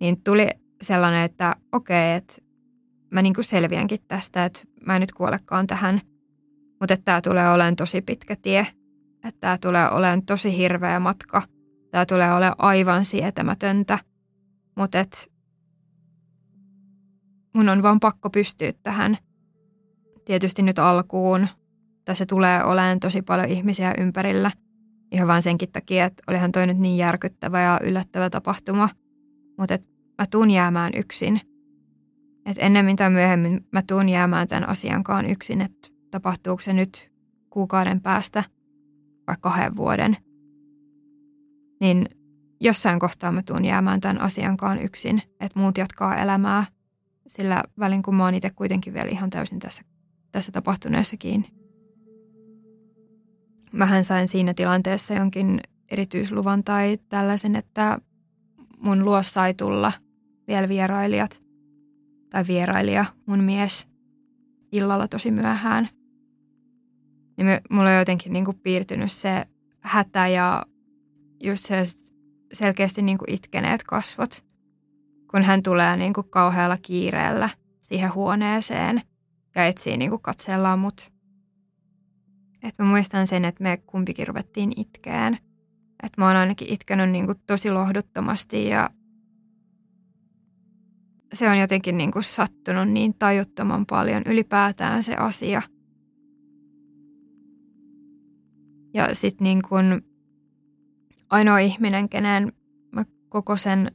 [0.00, 0.48] niin tuli
[0.82, 2.43] sellainen, että okei, että
[3.14, 6.00] mä niin kuin selviänkin tästä, että mä en nyt kuolekaan tähän,
[6.80, 8.66] mutta että tämä tulee olemaan tosi pitkä tie,
[9.14, 11.42] että tämä tulee olemaan tosi hirveä matka,
[11.90, 13.98] tämä tulee olemaan aivan sietämätöntä,
[14.76, 15.18] mutta että
[17.54, 19.18] mun on vaan pakko pystyä tähän.
[20.24, 21.48] Tietysti nyt alkuun
[22.04, 24.50] tässä tulee olemaan tosi paljon ihmisiä ympärillä.
[25.12, 28.88] Ihan vaan senkin takia, että olihan toi nyt niin järkyttävä ja yllättävä tapahtuma.
[29.58, 29.78] Mutta
[30.18, 31.40] mä tuun jäämään yksin.
[32.46, 37.12] Et ennemmin tai myöhemmin mä tuun jäämään tämän asiankaan yksin, että tapahtuuko se nyt
[37.50, 38.44] kuukauden päästä
[39.26, 40.16] vai kahden vuoden.
[41.80, 42.06] Niin
[42.60, 46.64] jossain kohtaa mä tuun jäämään tämän asiankaan yksin, että muut jatkaa elämää
[47.26, 49.82] sillä välin, kun mä oon itse kuitenkin vielä ihan täysin tässä,
[50.32, 51.48] tässä tapahtuneessa kiinni.
[53.72, 57.98] Mähän sain siinä tilanteessa jonkin erityisluvan tai tällaisen, että
[58.78, 59.92] mun luossa ei tulla
[60.48, 61.43] vielä vierailijat
[62.34, 63.86] tai vierailija, mun mies,
[64.72, 65.88] illalla tosi myöhään.
[67.36, 69.44] Niin mulla on jotenkin niin kuin piirtynyt se
[69.80, 70.66] hätä ja
[71.42, 71.84] just se
[72.52, 74.44] selkeästi niin kuin itkeneet kasvot,
[75.30, 77.48] kun hän tulee niin kuin kauhealla kiireellä
[77.80, 79.02] siihen huoneeseen
[79.54, 81.12] ja etsii niin kuin katsellaan mut.
[82.62, 85.38] Et mä muistan sen, että me kumpikin ruvettiin itkeen.
[86.02, 88.90] Että mä oon ainakin itkenyt niin kuin tosi lohduttomasti ja
[91.34, 95.62] se on jotenkin niin kuin sattunut niin tajuttoman paljon ylipäätään se asia.
[98.94, 100.02] Ja sitten niin kuin
[101.30, 102.52] ainoa ihminen, kenen
[102.92, 103.90] mä koko sen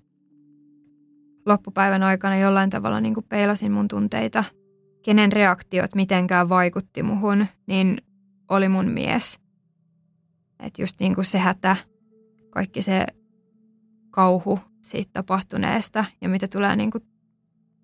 [1.46, 4.44] loppupäivän aikana jollain tavalla niin kuin peilasin mun tunteita,
[5.04, 7.98] kenen reaktiot mitenkään vaikutti muhun, niin
[8.50, 9.40] oli mun mies.
[10.60, 11.76] Että just niin kuin se hätä,
[12.50, 13.06] kaikki se
[14.12, 17.04] kauhu siitä tapahtuneesta ja mitä tulee, niin kuin,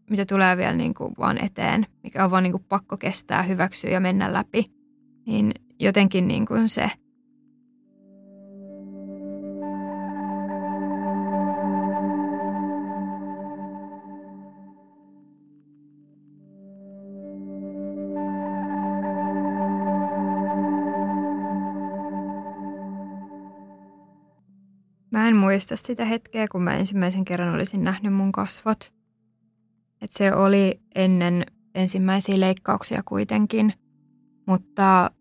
[0.09, 3.89] mitä tulee vielä niin kuin vaan eteen, mikä on vaan niin kuin pakko kestää, hyväksyä
[3.89, 4.71] ja mennä läpi,
[5.25, 6.91] niin jotenkin niin kuin se–
[25.15, 28.93] Mä en muista sitä hetkeä, kun mä ensimmäisen kerran olisin nähnyt mun kasvot.
[30.05, 33.73] Et se oli ennen ensimmäisiä leikkauksia kuitenkin,
[34.47, 35.11] mutta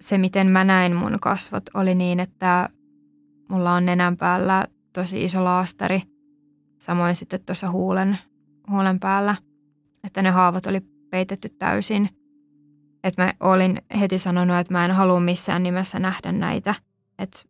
[0.00, 2.68] se miten mä näin mun kasvot oli niin, että
[3.48, 6.02] mulla on nenän päällä tosi iso laastari,
[6.78, 8.18] samoin sitten tuossa huulen,
[8.70, 9.36] huulen päällä,
[10.04, 12.08] että ne haavat oli peitetty täysin.
[13.04, 16.74] Että mä olin heti sanonut, että mä en halua missään nimessä nähdä näitä,
[17.18, 17.40] että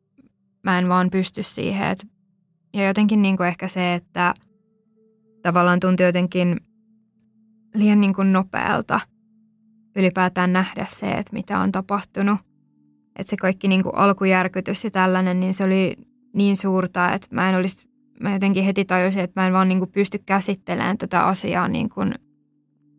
[0.63, 1.89] mä en vaan pysty siihen.
[1.89, 2.07] Et,
[2.73, 4.35] ja jotenkin niin kuin ehkä se, että
[5.44, 6.57] tavallaan tuntui jotenkin
[7.74, 9.00] liian niin kuin nopealta
[9.96, 12.38] ylipäätään nähdä se, että mitä on tapahtunut.
[13.18, 15.96] Että se kaikki niin kuin alkujärkytys ja tällainen, niin se oli
[16.33, 17.88] niin suurta, että mä en olisi,
[18.20, 21.88] mä jotenkin heti tajusin, että mä en vaan niin kuin pysty käsittelemään tätä asiaa niin,
[21.88, 22.14] kuin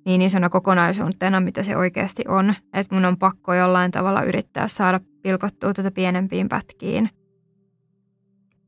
[0.05, 2.53] niin isona kokonaisuutena, mitä se oikeasti on.
[2.73, 7.09] Että mun on pakko jollain tavalla yrittää saada pilkottua tätä pienempiin pätkiin–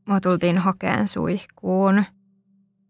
[0.08, 2.04] Mua tultiin hakeen suihkuun.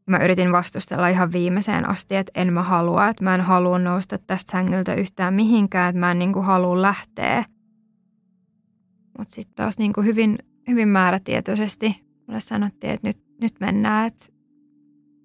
[0.07, 4.17] Mä yritin vastustella ihan viimeiseen asti, että en mä halua, että mä en halua nousta
[4.17, 7.45] tästä sängyltä yhtään mihinkään, että mä en niin kuin halua lähteä.
[9.17, 14.25] Mutta sitten taas niin kuin hyvin, hyvin määrätietoisesti mulle sanottiin, että nyt, nyt mennään, että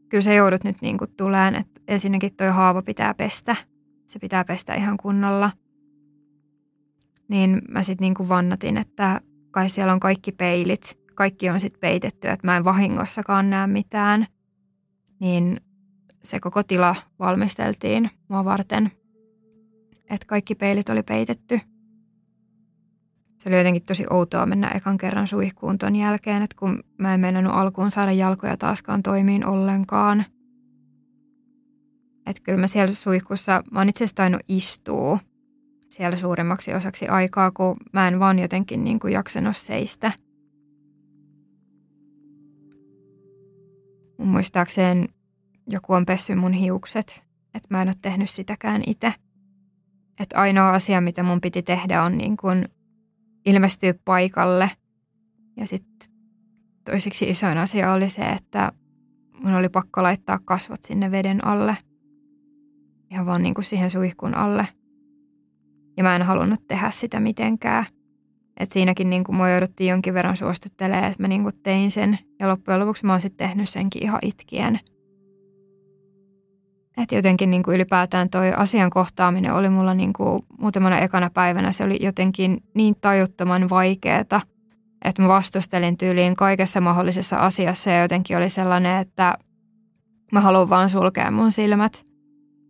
[0.08, 3.56] kyllä se joudut nyt niin kuin tuleen, että ensinnäkin toi haava pitää pestä.
[4.06, 5.50] Se pitää pestä ihan kunnolla.
[7.28, 10.82] Niin mä sitten niin kuin vannotin, että kai siellä on kaikki peilit–
[11.14, 14.26] kaikki on sitten peitetty, että mä en vahingossakaan näe mitään,
[15.22, 15.60] niin
[16.22, 18.92] se koko tila valmisteltiin mua varten,
[20.10, 21.60] että kaikki peilit oli peitetty.
[23.38, 27.20] Se oli jotenkin tosi outoa mennä ekan kerran suihkuun ton jälkeen, että kun mä en
[27.20, 30.24] mennänyt alkuun saada jalkoja taaskaan toimiin ollenkaan.
[32.26, 35.18] Että kyllä mä siellä suihkussa, mä oon itse asiassa istua
[35.88, 40.12] siellä suurimmaksi osaksi aikaa, kun mä en vaan jotenkin niin kuin jaksanut seistä–
[44.22, 45.08] Mun muistaakseen
[45.66, 49.14] joku on pessy mun hiukset, että mä en ole tehnyt sitäkään itse.
[50.20, 52.68] Että ainoa asia, mitä mun piti tehdä, on niin kuin
[53.46, 54.70] ilmestyä paikalle.
[55.56, 56.08] Ja sitten
[56.84, 58.72] toiseksi isoin asia oli se, että
[59.32, 61.76] mun oli pakko laittaa kasvot sinne veden alle.
[63.10, 64.68] Ihan vaan niin kuin siihen suihkun alle.
[65.96, 67.86] Ja mä en halunnut tehdä sitä mitenkään–
[68.56, 72.18] et siinäkin niin kuin mua jouduttiin jonkin verran suostuttelemaan, että mä niin kuin tein sen.
[72.40, 74.80] Ja loppujen lopuksi mä oon sitten tehnyt senkin ihan itkien.
[76.96, 81.72] Et jotenkin niin kuin ylipäätään toi asian kohtaaminen oli mulla niin kuin muutamana ekana päivänä.
[81.72, 84.40] Se oli jotenkin niin tajuttoman vaikeeta,
[85.04, 87.90] että mä vastustelin tyyliin kaikessa mahdollisessa asiassa.
[87.90, 89.38] Ja jotenkin oli sellainen, että
[90.32, 92.06] mä haluan vaan sulkea mun silmät.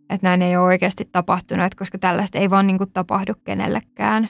[0.09, 4.29] että näin ei ole oikeasti tapahtunut, että koska tällaista ei vaan niin kuin tapahdu kenellekään.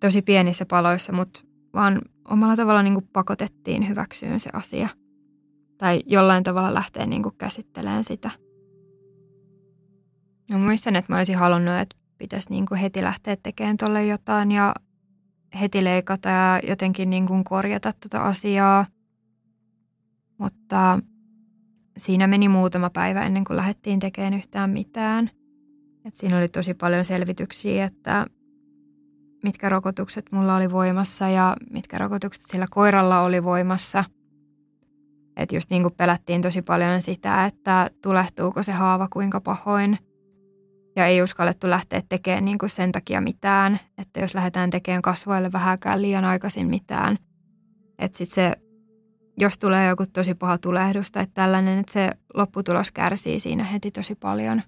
[0.00, 1.40] Tosi pienissä paloissa, mutta
[1.74, 4.88] vaan omalla tavalla niin kuin pakotettiin hyväksyyn se asia.
[5.78, 8.30] Tai jollain tavalla lähteä niin kuin käsittelemään sitä.
[10.50, 14.52] Mä muistan, että mä olisin halunnut, että pitäisi niin kuin heti lähteä tekemään tolle jotain
[14.52, 14.74] ja
[15.60, 18.86] heti leikata ja jotenkin niin kuin korjata tuota asiaa.
[20.38, 20.98] Mutta
[21.96, 25.30] siinä meni muutama päivä ennen kuin lähdettiin tekemään yhtään mitään.
[26.04, 28.26] Et siinä oli tosi paljon selvityksiä, että
[29.44, 34.04] mitkä rokotukset mulla oli voimassa ja mitkä rokotukset sillä koiralla oli voimassa.
[35.38, 39.98] Että just niin kuin pelättiin tosi paljon sitä, että tulehtuuko se haava kuinka pahoin.
[40.96, 45.52] Ja ei uskallettu lähteä tekemään niin kuin sen takia mitään, että jos lähdetään tekemään kasvoille
[45.52, 47.18] vähäkään liian aikaisin mitään,
[47.98, 48.52] että sitten se,
[49.38, 54.14] jos tulee joku tosi paha tulehdus tai tällainen, että se lopputulos kärsii siinä heti tosi
[54.14, 54.62] paljon.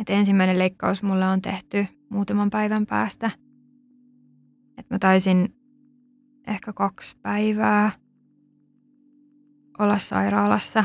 [0.00, 3.30] Et ensimmäinen leikkaus mulle on tehty muutaman päivän päästä.
[4.78, 5.54] Et mä taisin
[6.46, 8.01] ehkä kaksi päivää
[9.78, 10.84] olla sairaalassa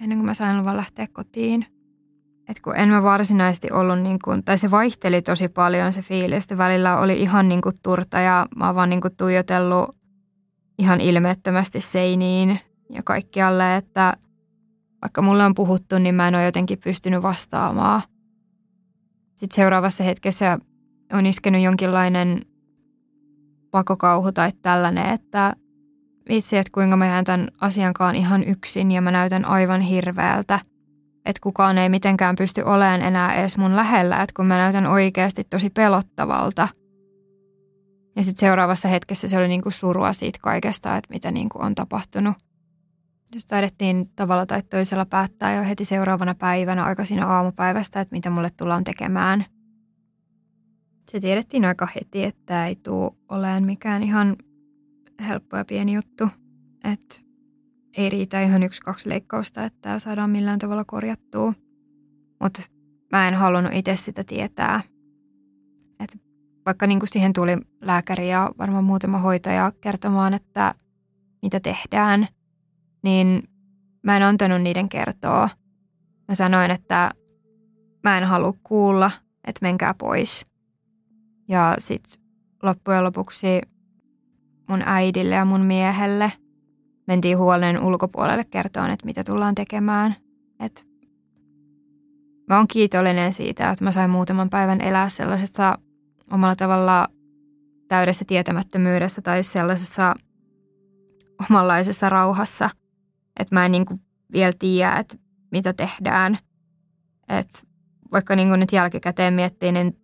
[0.00, 1.66] ennen kuin mä sain luvan lähteä kotiin.
[2.48, 6.48] Et kun en mä varsinaisesti ollut, niin kun, tai se vaihteli tosi paljon se fiilis.
[6.56, 9.96] Välillä oli ihan niin kuin turta ja mä oon vaan niin kuin tuijotellut
[10.78, 14.14] ihan ilmeettömästi seiniin ja kaikkialle, että
[15.02, 18.02] vaikka mulle on puhuttu, niin mä en ole jotenkin pystynyt vastaamaan.
[19.34, 20.58] Sitten seuraavassa hetkessä
[21.12, 22.42] on iskenyt jonkinlainen
[23.70, 25.56] pakokauhu tai tällainen, että
[26.28, 30.60] vitsi, että kuinka mä jään tämän asiankaan ihan yksin ja mä näytän aivan hirveältä–
[31.24, 35.44] että kukaan ei mitenkään pysty olemaan enää edes mun lähellä, että kun mä näytän oikeasti
[35.50, 36.68] tosi pelottavalta.
[38.16, 42.34] Ja sitten seuraavassa hetkessä se oli niinku surua siitä kaikesta, että mitä niinku on tapahtunut.
[43.34, 48.30] Jos taidettiin tavalla tai toisella päättää jo heti seuraavana päivänä aika siinä aamupäivästä, että mitä
[48.30, 49.44] mulle tullaan tekemään.
[51.10, 54.36] Se tiedettiin aika heti, että ei tule olemaan mikään ihan
[55.20, 56.28] helppo ja pieni juttu.
[56.92, 57.16] Että
[57.96, 61.52] ei riitä ihan yksi, kaksi leikkausta, että tämä saadaan millään tavalla korjattua.
[62.40, 62.62] Mutta
[63.12, 64.80] mä en halunnut itse sitä tietää.
[66.00, 66.18] Et
[66.66, 70.74] vaikka niin siihen tuli lääkäri ja varmaan muutama hoitaja kertomaan, että
[71.42, 72.28] mitä tehdään,
[73.02, 73.42] niin
[74.02, 75.48] mä en antanut niiden kertoa.
[76.28, 77.10] Mä sanoin, että
[78.04, 79.10] mä en halua kuulla,
[79.46, 80.46] että menkää pois.
[81.48, 82.20] Ja sitten
[82.62, 83.46] loppujen lopuksi
[84.66, 86.32] mun äidille ja mun miehelle–
[87.06, 90.16] mentiin huolen ulkopuolelle kertoon, että mitä tullaan tekemään.
[90.60, 90.86] Et
[92.48, 95.78] mä oon kiitollinen siitä, että mä sain muutaman päivän elää sellaisessa
[96.30, 97.08] omalla tavalla
[97.88, 100.14] täydessä tietämättömyydessä tai sellaisessa
[101.50, 102.70] omanlaisessa rauhassa,
[103.40, 104.00] että mä en niin kuin
[104.32, 105.16] vielä tiedä, että
[105.50, 106.38] mitä tehdään.
[107.28, 107.66] Et
[108.12, 109.96] vaikka niin nyt jälkikäteen miettii, niin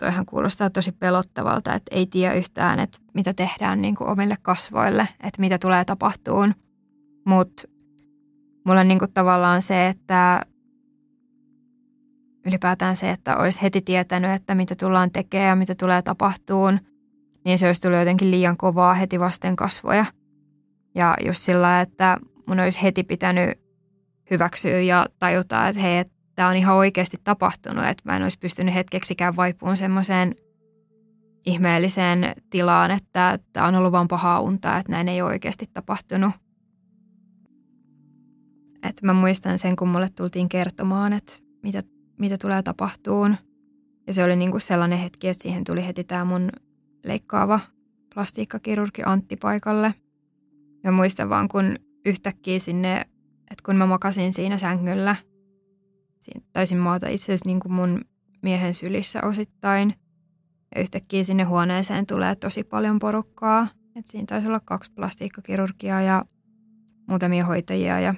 [0.00, 5.08] toihan kuulostaa tosi pelottavalta, että ei tiedä yhtään, että mitä tehdään niin kuin omille kasvoille,
[5.20, 6.54] että mitä tulee tapahtuun.
[7.24, 7.62] Mutta
[8.64, 10.46] mulla on niin kuin tavallaan se, että
[12.46, 16.80] ylipäätään se, että olisi heti tietänyt, että mitä tullaan tekemään ja mitä tulee tapahtuun,
[17.44, 20.04] niin se olisi tullut jotenkin liian kovaa heti vasten kasvoja.
[20.94, 23.50] Ja just sillä, että mun olisi heti pitänyt
[24.30, 28.38] hyväksyä ja tajuta, että hei, että tämä on ihan oikeasti tapahtunut, että mä en olisi
[28.38, 30.34] pystynyt hetkeksikään vaipuun semmoiseen
[31.46, 36.32] ihmeelliseen tilaan, että tämä on ollut vain pahaa unta, että näin ei ole oikeasti tapahtunut.
[38.82, 41.82] Että mä muistan sen, kun mulle tultiin kertomaan, että mitä,
[42.18, 43.36] mitä tulee tapahtuun.
[44.06, 46.50] Ja se oli niin kuin sellainen hetki, että siihen tuli heti tämä mun
[47.04, 47.60] leikkaava
[48.14, 49.94] plastiikkakirurgi Antti paikalle.
[50.84, 51.76] Ja muistan vaan, kun
[52.06, 53.00] yhtäkkiä sinne,
[53.50, 55.16] että kun mä makasin siinä sängyllä–
[56.52, 58.00] taisin maata itse asiassa niin kuin mun
[58.42, 59.94] miehen sylissä osittain.
[60.74, 63.68] Ja yhtäkkiä sinne huoneeseen tulee tosi paljon porukkaa.
[63.96, 66.24] Et siinä taisi olla kaksi plastiikkakirurgiaa ja
[67.08, 68.00] muutamia hoitajia.
[68.00, 68.14] Ja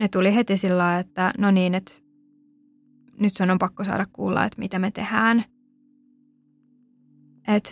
[0.00, 1.92] ne tuli heti sillä että no niin, että
[3.20, 5.44] nyt sun on pakko saada kuulla, että mitä me tehdään.
[7.48, 7.70] Että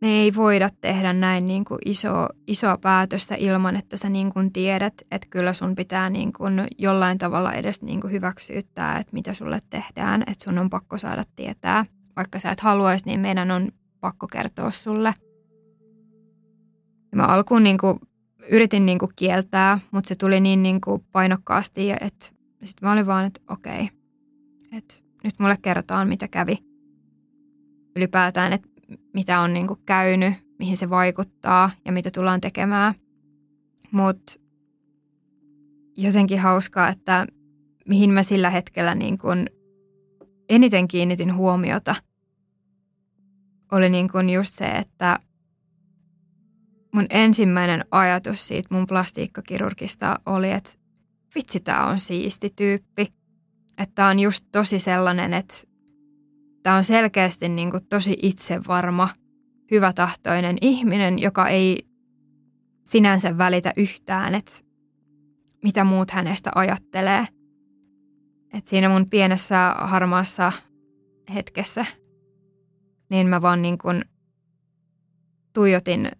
[0.00, 4.52] me ei voida tehdä näin niin kuin iso, isoa päätöstä ilman, että sä niin kuin
[4.52, 9.34] tiedät, että kyllä sun pitää niin kuin jollain tavalla edes niin kuin hyväksyttää, että mitä
[9.34, 11.84] sulle tehdään, että sun on pakko saada tietää.
[12.16, 13.68] Vaikka sä et haluaisi, niin meidän on
[14.00, 15.14] pakko kertoa sulle.
[17.12, 17.98] Ja mä alkuun niin kuin
[18.50, 22.26] yritin niin kuin kieltää, mutta se tuli niin, niin kuin painokkaasti, että
[22.64, 23.90] sitten mä olin vaan, että okei,
[24.72, 24.94] että
[25.24, 26.58] nyt mulle kerrotaan, mitä kävi.
[27.96, 28.68] Ylipäätään, että
[29.14, 32.94] mitä on niin kuin käynyt, mihin se vaikuttaa ja mitä tullaan tekemään.
[33.90, 34.32] Mutta
[35.96, 37.26] jotenkin hauskaa, että
[37.88, 39.50] mihin mä sillä hetkellä niin kuin
[40.48, 41.94] eniten kiinnitin huomiota,
[43.72, 45.18] oli niin kuin just se, että
[46.94, 50.70] mun ensimmäinen ajatus siitä mun plastiikkakirurgista oli, että
[51.34, 53.12] vitsi, tämä on siisti tyyppi.
[53.78, 55.54] Että on just tosi sellainen, että
[56.62, 59.08] tämä on selkeästi niin kuin tosi itsevarma,
[59.70, 61.86] hyvätahtoinen ihminen, joka ei
[62.84, 64.52] sinänsä välitä yhtään, että
[65.62, 67.26] mitä muut hänestä ajattelee.
[68.52, 70.52] Et siinä mun pienessä harmaassa
[71.34, 71.86] hetkessä,
[73.10, 74.04] niin mä vaan niin kuin
[75.52, 76.10] tuijotin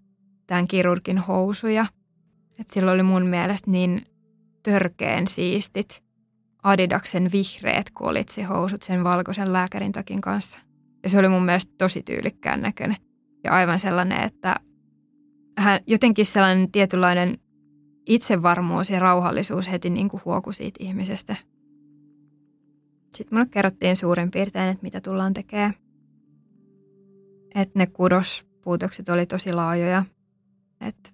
[0.47, 1.87] tämän kirurgin housuja.
[2.59, 4.07] Et sillä oli mun mielestä niin
[4.63, 6.03] törkeen siistit
[6.63, 10.59] Adidaksen vihreät kolitsihousut sen valkoisen lääkärin takin kanssa.
[11.03, 12.97] Ja se oli mun mielestä tosi tyylikkään näköinen.
[13.45, 14.57] Ja aivan sellainen, että
[15.59, 17.39] hän jotenkin sellainen tietynlainen
[18.07, 21.37] itsevarmuus ja rauhallisuus heti niin kuin huoku siitä ihmisestä.
[23.15, 25.75] Sitten mulle kerrottiin suurin piirtein, että mitä tullaan tekemään.
[27.55, 30.05] Että ne kudospuutokset oli tosi laajoja.
[30.81, 31.11] Että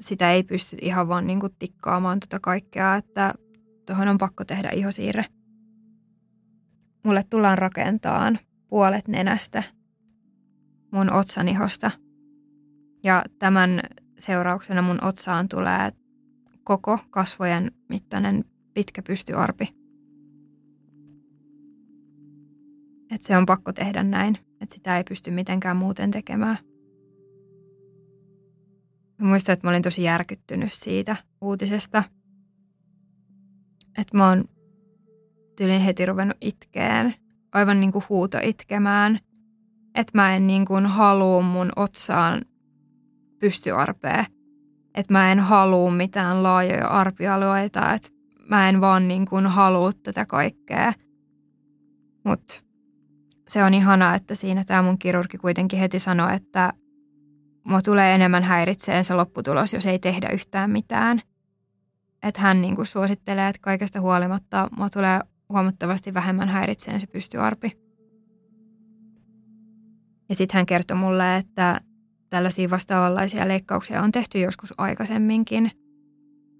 [0.00, 3.34] sitä ei pysty ihan vaan niin kuin tikkaamaan tota kaikkea, että
[3.86, 5.24] tuohon on pakko tehdä ihosiirre.
[7.04, 9.62] Mulle tullaan rakentamaan puolet nenästä
[10.90, 11.90] mun otsanihosta.
[13.02, 13.80] Ja tämän
[14.18, 15.92] seurauksena mun otsaan tulee
[16.64, 19.74] koko kasvojen mittainen pitkä pystyarpi.
[23.10, 26.58] Et se on pakko tehdä näin, että sitä ei pysty mitenkään muuten tekemään.
[29.18, 32.02] Mä muistan, että mä olin tosi järkyttynyt siitä uutisesta.
[33.98, 34.44] Että mä oon
[35.56, 37.14] tyylin heti ruvennut itkeen,
[37.52, 39.18] aivan niin kuin huuto itkemään.
[39.94, 42.42] Että mä en niin kuin halua mun otsaan
[43.38, 44.24] pystyarpea.
[44.94, 48.08] Että mä en halua mitään laajoja arpialueita, että
[48.48, 50.92] mä en vaan niin kuin halua tätä kaikkea.
[52.24, 52.54] Mutta
[53.48, 56.72] se on ihanaa, että siinä tämä mun kirurgi kuitenkin heti sanoi, että
[57.64, 61.22] mua tulee enemmän häiritseen se lopputulos, jos ei tehdä yhtään mitään.
[62.22, 67.72] Että hän niin kuin suosittelee, että kaikesta huolimatta mua tulee huomattavasti vähemmän häiritseen se pystyarpi.
[70.28, 71.80] Ja sitten hän kertoi mulle, että
[72.30, 75.70] tällaisia vastaavanlaisia leikkauksia on tehty joskus aikaisemminkin.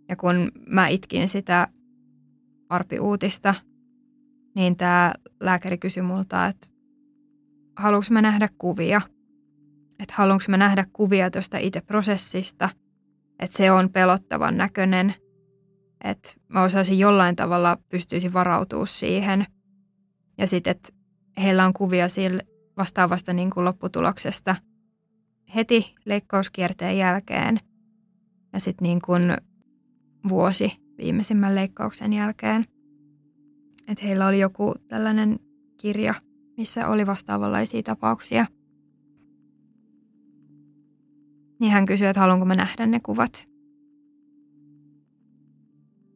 [0.08, 1.68] Ja kun mä itkin sitä
[2.68, 3.54] arpiuutista,
[4.54, 6.68] niin tämä lääkäri kysyi multa, että
[7.76, 9.00] haluanko mä nähdä kuvia–
[9.98, 12.68] että haluanko mä nähdä kuvia tuosta itse prosessista,
[13.38, 15.14] että se on pelottavan näköinen,
[16.10, 19.46] että mä osaisin jollain tavalla pystyisi varautua siihen.
[20.38, 20.92] Ja sitten, että
[21.42, 22.42] heillä on kuvia sille
[22.76, 24.56] vastaavasta niin kuin lopputuloksesta
[25.54, 27.60] heti leikkauskierteen jälkeen
[28.52, 29.36] ja sitten niin kuin
[30.28, 32.64] vuosi viimeisimmän leikkauksen jälkeen.
[33.88, 35.38] Että heillä oli joku tällainen
[35.80, 36.14] kirja,
[36.56, 38.46] missä oli vastaavanlaisia tapauksia–
[41.58, 43.48] Niin hän kysyi, että haluanko mä nähdä ne kuvat.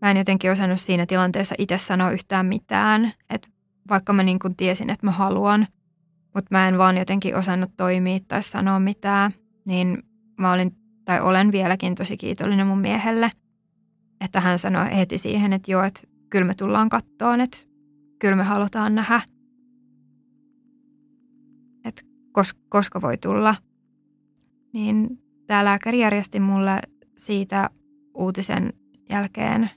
[0.02, 3.48] Mä en jotenkin osannut siinä tilanteessa itse sanoa yhtään mitään, että
[3.88, 5.66] vaikka mä niin kuin tiesin, että mä haluan,
[6.34, 9.32] mutta mä en vaan jotenkin osannut toimia tai sanoa mitään,
[9.64, 10.02] niin
[10.38, 13.30] mä olin tai olen vieläkin tosi kiitollinen mun miehelle,
[14.20, 17.58] että hän sanoi heti siihen, että joo, että kyllä me tullaan kattoon, että
[18.18, 19.20] kyllä me halutaan nähdä,
[21.84, 22.02] että
[22.68, 23.54] koska voi tulla.
[24.72, 25.08] Niin
[25.46, 26.80] tämä lääkäri järjesti mulle
[27.16, 27.70] siitä
[28.14, 28.72] uutisen
[29.10, 29.70] jälkeen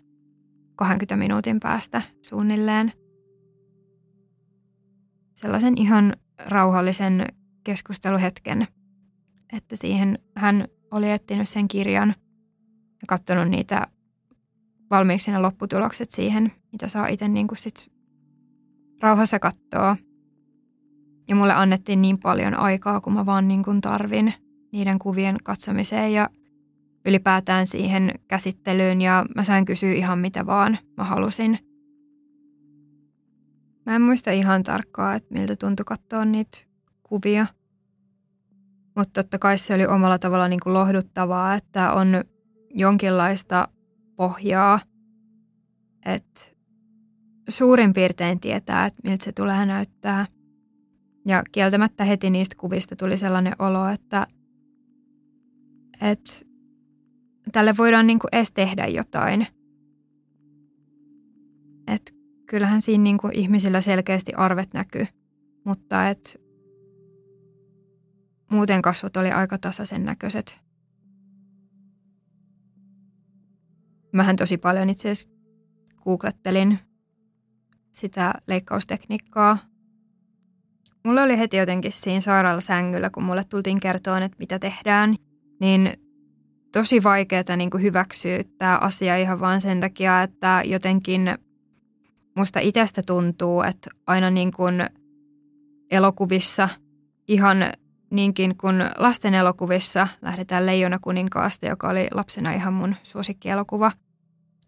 [0.84, 2.94] 20 minuutin päästä suunnilleen
[5.34, 6.14] sellaisen ihan
[6.46, 7.26] rauhallisen
[7.64, 8.68] keskusteluhetken,
[9.54, 12.16] että siihen hän oli etsinyt sen kirjan
[13.02, 13.88] ja katsonut niitä
[14.90, 17.92] valmiiksi ne lopputulokset siihen, mitä saa itse niin kuin sit
[19.02, 19.98] rauhassa katsoa.
[21.28, 24.34] Ja mulle annettiin niin paljon aikaa, kun mä vaan niin kuin tarvin
[24.72, 26.30] niiden kuvien katsomiseen ja
[27.06, 31.60] ylipäätään siihen käsittelyyn ja mä sain kysyä ihan mitä vaan mä halusin.
[33.86, 36.58] Mä en muista ihan tarkkaa, että miltä tuntui katsoa niitä
[37.04, 37.46] kuvia.
[38.96, 42.24] Mutta totta kai se oli omalla tavalla niin kuin lohduttavaa, että on
[42.70, 43.68] jonkinlaista
[44.16, 44.80] pohjaa,
[46.06, 46.42] että
[47.50, 50.26] suurin piirtein tietää, että miltä se tulee näyttää.
[51.26, 54.28] Ja kieltämättä heti niistä kuvista tuli sellainen olo, että
[56.02, 56.53] että
[57.52, 59.48] tälle voidaan niin kuin edes tehdä jotain.
[61.88, 62.14] Että
[62.46, 65.08] kyllähän siinä niin ihmisillä selkeästi arvet näkyy,
[65.64, 66.42] mutta et
[68.52, 70.60] muuten kasvot oli aika tasaisen näköiset.
[74.12, 75.34] Mähän tosi paljon itse asiassa
[76.04, 76.80] googlettelin
[77.92, 79.58] sitä leikkaustekniikkaa.
[81.06, 85.16] Mulla oli heti jotenkin siinä sairaalla sängyllä, kun mulle tultiin kertoa, että mitä tehdään,
[85.60, 86.03] niin
[86.74, 91.38] tosi vaikeaa niin hyväksyä tämä asia ihan vaan sen takia, että jotenkin
[92.36, 94.90] musta itsestä tuntuu, että aina niin kuin
[95.92, 96.70] elokuvissa,
[97.28, 97.58] ihan
[98.12, 103.92] niinkin kuin lasten elokuvissa, lähdetään Leijona kuninkaasta, joka oli lapsena ihan mun suosikkielokuva,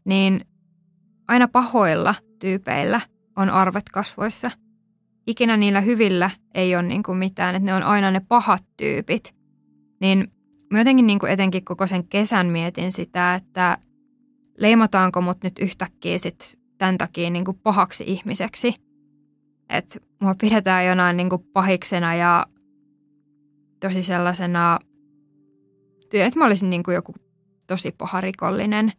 [0.05, 0.41] niin
[1.27, 3.01] aina pahoilla tyypeillä
[3.35, 4.51] on arvet kasvoissa.
[5.27, 9.35] Ikinä niillä hyvillä ei ole niin kuin mitään, että ne on aina ne pahat tyypit.
[10.01, 10.34] Niin
[10.71, 13.77] mä jotenkin niin kuin etenkin koko sen kesän mietin sitä, että
[14.57, 18.75] leimataanko mut nyt yhtäkkiä sit tämän takia niin kuin pahaksi ihmiseksi.
[19.69, 22.45] Että mua pidetään jonain niin kuin pahiksena ja
[23.79, 24.79] tosi sellaisena,
[26.13, 27.13] että mä olisin niin kuin joku
[27.67, 28.91] tosi paha rikollinen.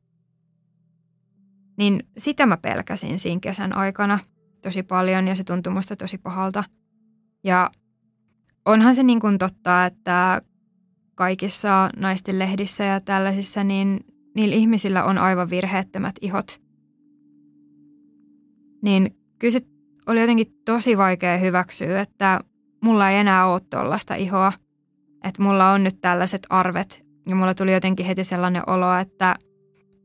[1.79, 4.19] Niin sitä mä pelkäsin siinä kesän aikana
[4.62, 6.64] tosi paljon ja se tuntui musta tosi pahalta.
[7.45, 7.71] Ja
[8.64, 10.43] onhan se niin kuin totta, että
[11.17, 14.01] kaikissa naisten lehdissä ja tällaisissa, niin
[14.35, 16.61] niillä ihmisillä on aivan virheettömät ihot.
[18.83, 19.59] Niin kyllä
[20.07, 22.41] oli jotenkin tosi vaikea hyväksyä, että
[22.85, 24.53] mulla ei enää ole tuollaista ihoa.
[25.25, 27.05] Että mulla on nyt tällaiset arvet.
[27.27, 29.35] Ja mulla tuli jotenkin heti sellainen olo, että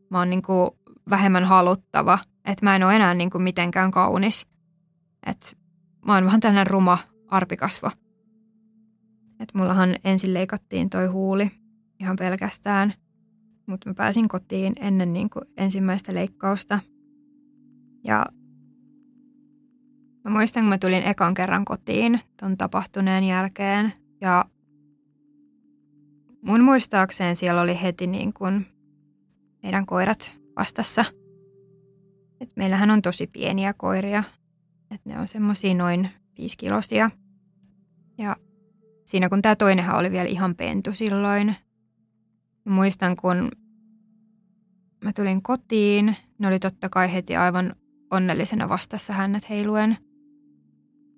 [0.09, 0.71] mä oon niin kuin
[1.09, 2.19] vähemmän haluttava.
[2.45, 4.47] Että mä en ole enää niin kuin mitenkään kaunis.
[5.25, 5.47] Että
[6.05, 6.97] mä oon vähän tällainen ruma
[7.27, 7.91] arpikasvo.
[9.41, 11.51] Että mullahan ensin leikattiin toi huuli
[11.99, 12.93] ihan pelkästään,
[13.65, 16.79] mutta mä pääsin kotiin ennen niin kuin ensimmäistä leikkausta.
[18.03, 18.25] Ja
[20.23, 24.45] mä muistan, kun mä tulin ekan kerran kotiin ton tapahtuneen jälkeen ja
[26.41, 28.65] mun muistaakseen siellä oli heti niin kuin
[29.63, 31.05] meidän koirat vastassa.
[32.41, 34.23] Et meillähän on tosi pieniä koiria,
[34.91, 37.11] että ne on semmosia noin viisikilosia.
[38.17, 38.35] Ja
[39.11, 41.55] siinä kun tämä toinenhan oli vielä ihan pentu silloin.
[42.65, 43.51] Muistan, kun
[45.03, 47.75] mä tulin kotiin, ne oli totta kai heti aivan
[48.11, 49.97] onnellisena vastassa hänet heiluen.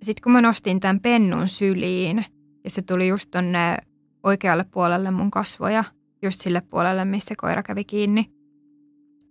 [0.02, 2.26] Sitten kun mä nostin tämän pennun syliin,
[2.64, 3.78] ja se tuli just tonne
[4.24, 5.84] oikealle puolelle mun kasvoja,
[6.24, 8.32] just sille puolelle, missä koira kävi kiinni,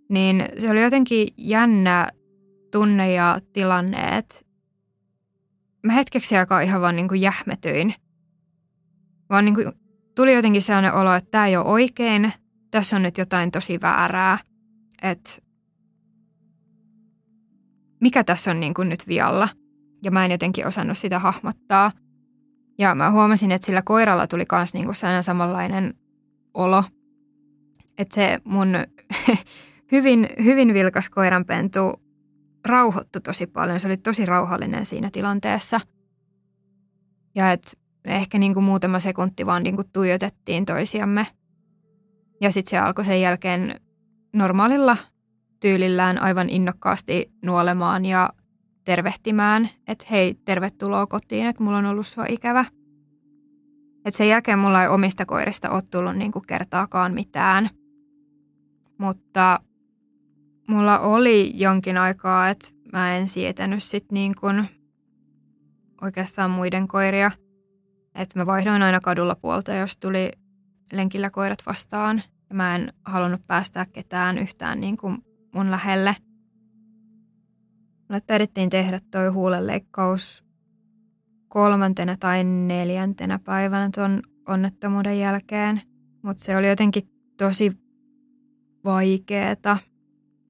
[0.09, 2.11] niin se oli jotenkin jännä
[2.71, 4.35] tunne ja tilanne, että
[5.83, 7.93] mä hetkeksi aikaa ihan vaan niin kuin jähmetyin
[9.33, 9.71] vaan niin kuin
[10.15, 12.33] tuli jotenkin sellainen olo, että tämä ei ole oikein,
[12.71, 14.37] tässä on nyt jotain tosi väärää,
[15.01, 15.31] että
[18.01, 19.49] mikä tässä on niin kuin nyt vialla.
[20.03, 21.91] Ja mä en jotenkin osannut sitä hahmottaa.
[22.79, 25.93] Ja mä huomasin, että sillä koiralla tuli myös niin kuin sellainen samanlainen
[26.53, 26.83] olo.
[27.97, 28.73] Että se mun
[29.91, 32.01] hyvin, hyvin vilkas koiranpentu
[32.65, 33.79] rauhoittui tosi paljon.
[33.79, 35.79] Se oli tosi rauhallinen siinä tilanteessa.
[37.35, 37.71] Ja että
[38.07, 41.27] me ehkä niin kuin muutama sekunti vaan niin kuin tuijotettiin toisiamme.
[42.41, 43.81] Ja sitten se alkoi sen jälkeen
[44.33, 44.97] normaalilla
[45.59, 48.29] tyylillään aivan innokkaasti nuolemaan ja
[48.85, 52.65] tervehtimään, että hei, tervetuloa kotiin, että mulla on ollut sua ikävä.
[54.05, 57.69] Et sen jälkeen mulla ei omista koirista ole tullut niin kuin kertaakaan mitään.
[58.97, 59.59] Mutta
[60.67, 64.69] mulla oli jonkin aikaa, että mä en sietänyt sit niin kuin
[66.01, 67.31] oikeastaan muiden koiria–
[68.15, 70.31] että mä vaihdoin aina kadulla puolta, jos tuli
[70.91, 72.23] lenkillä koirat vastaan.
[72.49, 75.17] Ja mä en halunnut päästää ketään yhtään niin kuin
[75.55, 76.15] mun lähelle.
[78.09, 80.43] Mulle taidettiin tehdä toi huulenleikkaus
[81.47, 85.81] kolmantena tai neljäntenä päivänä tuon onnettomuuden jälkeen.
[86.21, 87.71] Mutta se oli jotenkin tosi
[88.83, 89.77] vaikeeta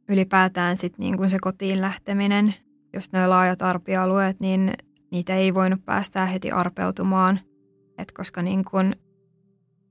[0.10, 2.54] ylipäätään sit niin kuin se kotiin lähteminen.
[2.94, 4.74] Jos ne laajat arpialueet, niin
[5.12, 7.40] niitä ei voinut päästää heti arpeutumaan–
[7.98, 8.94] et koska niin kun,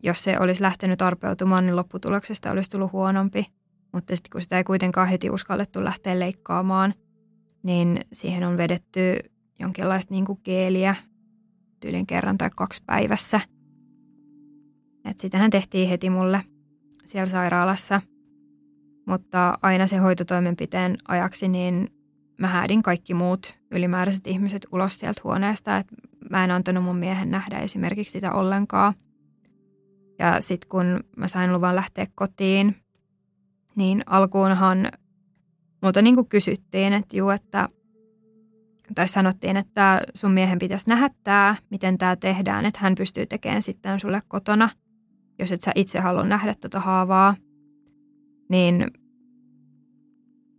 [0.02, 3.46] jos se olisi lähtenyt arpeutumaan, niin lopputuloksesta olisi tullut huonompi.
[3.92, 6.94] Mutta sitten kun sitä ei kuitenkaan heti uskallettu lähteä leikkaamaan,
[7.62, 9.16] niin siihen on vedetty
[9.58, 10.94] jonkinlaista niin kuin geeliä
[11.80, 13.40] tyylin kerran tai kaksi päivässä.
[15.04, 16.44] Et sitähän tehtiin heti mulle
[17.04, 18.00] siellä sairaalassa.
[19.06, 21.88] Mutta aina se hoitotoimenpiteen ajaksi, niin
[22.38, 25.76] mä häädin kaikki muut ylimääräiset ihmiset ulos sieltä huoneesta.
[25.76, 25.86] Et
[26.30, 28.94] mä en antanut mun miehen nähdä esimerkiksi sitä ollenkaan.
[30.18, 32.76] Ja sitten kun mä sain luvan lähteä kotiin,
[33.76, 34.92] niin alkuunhan
[35.82, 37.68] multa niin kuin kysyttiin, että juu, että
[38.94, 43.62] tai sanottiin, että sun miehen pitäisi nähdä tämä, miten tämä tehdään, että hän pystyy tekemään
[43.62, 44.68] sitten sulle kotona,
[45.38, 47.36] jos et sä itse halua nähdä tuota haavaa.
[48.48, 48.76] Niin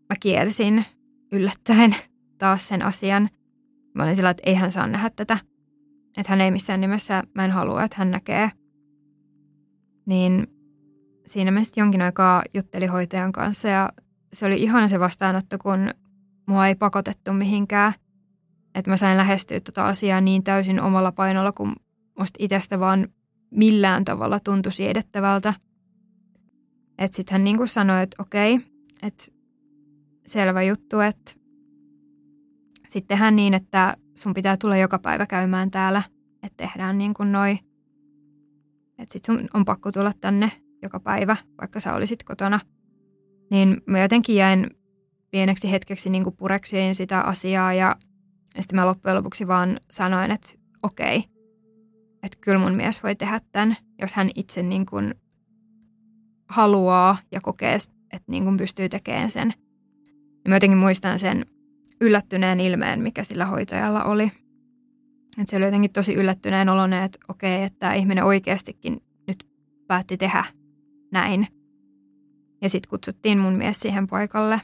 [0.09, 0.85] mä kielsin
[1.31, 1.95] yllättäen
[2.37, 3.29] taas sen asian.
[3.95, 5.37] Mä olin sillä, että ei hän saa nähdä tätä.
[6.17, 8.51] Että hän ei missään nimessä, mä en halua, että hän näkee.
[10.05, 10.47] Niin
[11.25, 13.89] siinä mä sitten jonkin aikaa juttelin hoitajan kanssa ja
[14.33, 15.89] se oli ihana se vastaanotto, kun
[16.45, 17.93] mua ei pakotettu mihinkään.
[18.75, 21.75] Että mä sain lähestyä tota asiaa niin täysin omalla painolla, kun
[22.19, 23.07] musta itsestä vaan
[23.51, 25.53] millään tavalla tuntui siedettävältä.
[26.97, 28.59] Että sitten hän niin kuin sanoi, että okei,
[29.01, 29.25] että
[30.25, 31.33] selvä juttu, että
[32.87, 36.03] sitten tehdään niin, että sun pitää tulla joka päivä käymään täällä,
[36.43, 37.59] että tehdään niin kuin noi.
[38.97, 40.51] Että sit sun on pakko tulla tänne
[40.81, 42.59] joka päivä, vaikka sä olisit kotona.
[43.51, 44.69] Niin mä jotenkin jäin
[45.31, 47.95] pieneksi hetkeksi niin kuin pureksiin sitä asiaa ja
[48.59, 50.49] sitten mä loppujen lopuksi vaan sanoin, että
[50.83, 51.23] okei,
[52.23, 55.15] että kyllä mun mies voi tehdä tämän, jos hän itse niin kuin
[56.49, 57.75] haluaa ja kokee,
[58.11, 59.53] että niin kuin pystyy tekemään sen.
[60.45, 61.45] Ja mä jotenkin muistan sen
[62.03, 64.31] yllättyneen ilmeen, mikä sillä hoitajalla oli.
[65.37, 69.47] Että se oli jotenkin tosi yllättyneen oloinen, että okei, että tämä ihminen oikeastikin nyt
[69.87, 70.45] päätti tehdä
[71.11, 71.47] näin.
[72.61, 74.61] Ja sitten kutsuttiin mun mies siihen paikalle.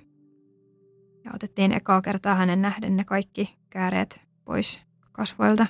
[1.25, 4.81] Ja otettiin ekaa kertaa hänen nähden ne kaikki kääreet pois
[5.11, 5.67] kasvoilta.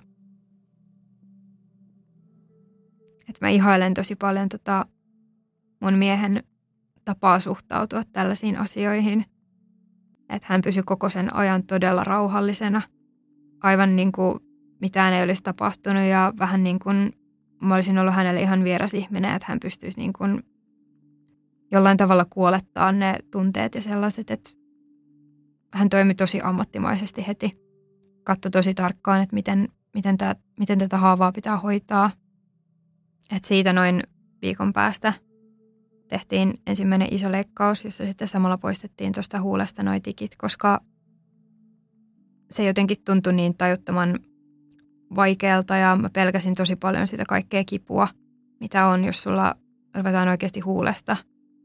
[3.30, 4.86] Et mä ihailen tosi paljon tota
[5.80, 6.44] mun miehen
[7.06, 9.26] tapaa suhtautua tällaisiin asioihin.
[10.30, 12.82] Että hän pysyi koko sen ajan todella rauhallisena.
[13.62, 14.40] Aivan niin kuin
[14.82, 17.14] mitään ei olisi tapahtunut ja vähän niin kuin
[17.62, 20.44] mä olisin ollut hänelle ihan vieras ihminen, että hän pystyisi niin kuin
[21.72, 24.50] jollain tavalla kuolettaa ne tunteet ja sellaiset, että
[25.74, 27.58] hän toimi tosi ammattimaisesti heti.
[28.24, 32.12] Katsoi tosi tarkkaan, että miten, miten, tää, miten tätä haavaa pitää hoitaa.
[33.36, 34.04] Et siitä noin
[34.42, 35.14] viikon päästä
[36.10, 40.82] tehtiin ensimmäinen iso leikkaus, jossa sitten samalla poistettiin tuosta huulesta noi tikit, koska
[42.50, 44.20] se jotenkin tuntui niin tajuttoman
[45.16, 48.08] vaikealta ja mä pelkäsin tosi paljon sitä kaikkea kipua,
[48.60, 49.56] mitä on, jos sulla
[49.96, 51.18] ruvetaan oikeasti huulesta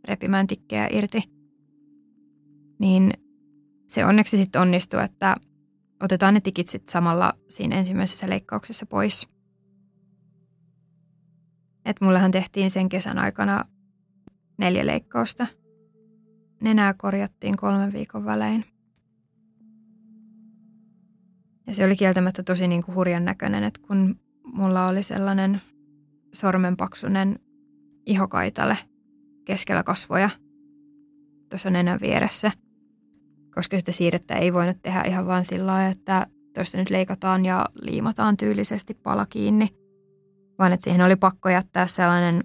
[0.05, 1.23] repimään tikkejä irti.
[2.79, 3.13] Niin
[3.87, 5.37] se onneksi sitten onnistui, että
[6.03, 9.29] otetaan ne tikit sitten samalla siinä ensimmäisessä leikkauksessa pois.
[11.85, 13.65] Et mullehan tehtiin sen kesän aikana
[14.59, 15.47] neljä leikkausta.
[16.61, 18.65] Nenää korjattiin kolmen viikon välein.
[21.67, 25.61] Ja se oli kieltämättä tosi niin kuin hurjan näköinen, että kun mulla oli sellainen
[26.33, 27.39] sormenpaksunen
[28.07, 28.79] ihokaitale
[29.45, 30.31] keskellä kasvoja
[31.51, 32.53] tuossa nenän vieressä,
[33.55, 37.67] koska sitä siirrettä ei voinut tehdä ihan vaan sillä lailla, että tuosta nyt leikataan ja
[37.83, 39.69] liimataan tyylisesti pala kiinni,
[40.59, 42.43] vaan että siihen oli pakko jättää sellainen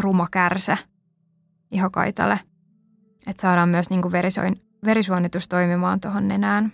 [0.00, 0.76] ruma kärsä
[1.70, 2.40] ihokaitalle,
[3.26, 6.72] että saadaan myös niin kuin verisoin, verisuonitus toimimaan tuohon nenään.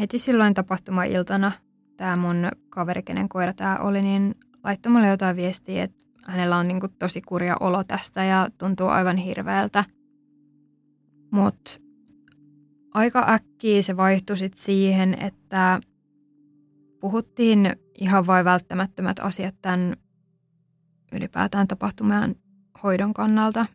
[0.00, 1.52] Heti silloin tapahtuma-iltana
[1.96, 6.68] tämä mun kaveri, kenen koira tämä oli, niin laittoi mulle jotain viestiä, että hänellä on
[6.68, 9.84] niin kuin tosi kurja olo tästä ja tuntuu aivan hirveältä.
[11.30, 11.70] Mutta
[12.94, 15.80] aika äkkiä se vaihtui sit siihen, että
[17.06, 19.96] puhuttiin ihan vain välttämättömät asiat tämän
[21.12, 22.34] ylipäätään tapahtuman
[22.82, 23.66] hoidon kannalta.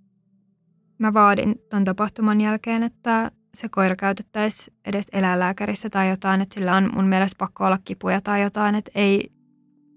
[0.98, 6.76] Mä vaadin ton tapahtuman jälkeen, että se koira käytettäisiin edes eläinlääkärissä tai jotain, että sillä
[6.76, 9.32] on mun mielestä pakko olla kipuja tai jotain, että ei,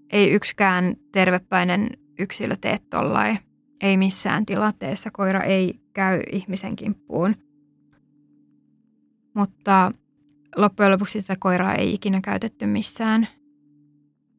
[0.09, 3.39] ei yksikään tervepäinen yksilö tee tollain.
[3.81, 7.35] Ei missään tilanteessa koira ei käy ihmisen kimppuun.
[9.33, 9.91] Mutta
[10.55, 13.27] loppujen lopuksi sitä koiraa ei ikinä käytetty missään.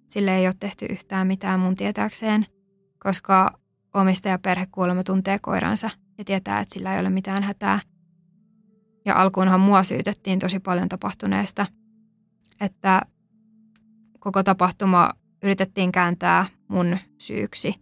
[0.06, 2.46] Sille ei ole tehty yhtään mitään mun tietääkseen,
[2.98, 3.58] koska
[3.94, 7.80] omistajaperhe kuulemma tuntee koiransa ja tietää, että sillä ei ole mitään hätää.
[9.04, 11.66] Ja alkuunhan mua syytettiin tosi paljon tapahtuneesta,
[12.60, 13.02] että
[14.18, 15.10] koko tapahtuma
[15.42, 17.74] yritettiin kääntää mun syyksi,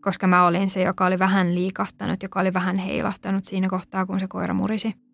[0.00, 4.20] koska mä olin se, joka oli vähän liikahtanut, joka oli vähän heilahtanut siinä kohtaa, kun
[4.20, 5.05] se koira murisi.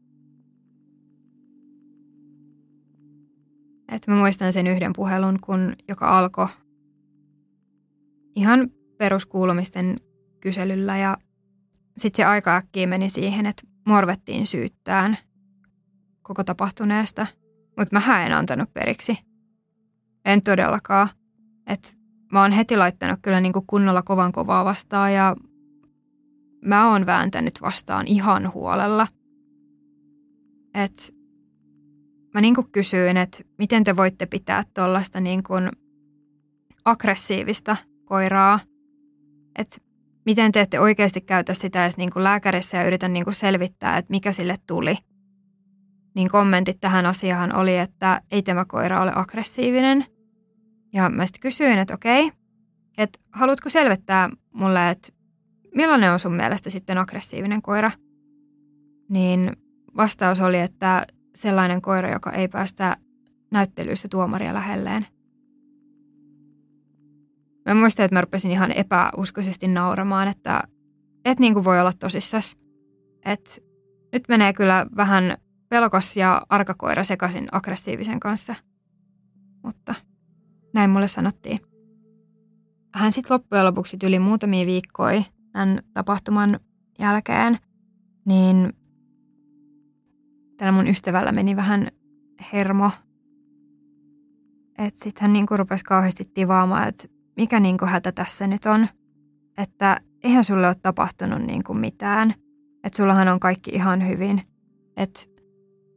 [3.93, 6.49] Että mä muistan sen yhden puhelun, kun, joka alkoi
[8.37, 10.01] ihan peruskuulumisten
[10.41, 11.17] kyselyllä ja
[11.97, 15.19] sitten se aika äkkiä meni siihen, että morvettiin syyttään
[16.23, 17.27] koko tapahtuneesta,
[17.79, 19.19] mutta mä en antanut periksi.
[20.25, 21.09] En todellakaan.
[21.67, 21.97] Et
[22.33, 25.37] mä oon heti laittanut kyllä niinku kunnolla kovan kovaa vastaan ja
[26.65, 29.07] mä oon vääntänyt vastaan ihan huolella.
[30.75, 31.15] Et
[32.35, 35.55] mä niinku kysyin, että miten te voitte pitää tuollaista niinku
[36.85, 38.61] aggressiivista koiraa.
[39.59, 39.77] Että
[40.27, 43.97] miten te ette oikeasti käytä sitä edes niin kuin lääkärissä ja yritä niin kuin selvittää,
[43.97, 44.97] että mikä sille tuli.
[46.15, 50.07] Niin kommentit tähän asiaan oli, että ei tämä koira ole aggressiivinen.
[50.93, 52.33] Ja mä sitten kysyin, että okei,
[52.99, 55.13] että haluatko selvittää mulle, että
[55.75, 57.91] millainen on sun mielestä sitten aggressiivinen koira?
[59.09, 59.53] Niin
[59.97, 62.97] vastaus oli, että sellainen koira, joka ei päästä
[63.51, 65.07] näyttelyissä tuomaria lähelleen.
[67.67, 70.63] Mä muistan, että mä rupesin ihan epäuskoisesti nauramaan, että
[71.25, 72.57] et niin kuin voi olla tosissas.
[73.25, 73.51] Että
[74.13, 75.37] nyt menee kyllä vähän
[75.69, 78.55] pelkos ja arkakoira sekaisin aggressiivisen kanssa.
[79.63, 79.95] Mutta
[80.75, 81.61] näin mulle sanottiin.
[82.95, 85.23] Hän sitten loppujen lopuksi yli muutamia viikkoja
[85.53, 86.61] tämän tapahtuman
[86.99, 87.59] jälkeen,
[88.27, 88.73] niin
[90.63, 91.89] tällä mun ystävällä meni vähän
[92.53, 92.91] hermo.
[94.79, 98.89] Että sitten hän niinku rupesi kauheasti tivaamaan, että mikä niinku hätä tässä nyt on.
[99.59, 102.35] Että eihän sulle ole tapahtunut niinku mitään.
[102.85, 104.43] Että sullahan on kaikki ihan hyvin.
[104.97, 105.21] Että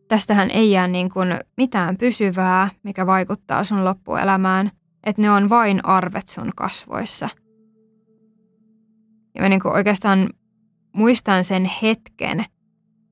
[0.08, 1.20] tästähän ei jää niinku
[1.58, 4.72] mitään pysyvää, mikä vaikuttaa sun loppuelämään.
[5.04, 7.30] Että ne on vain arvet sun kasvoissa.
[9.36, 10.30] Ja mä niinku oikeastaan
[10.96, 12.46] muistan sen hetken,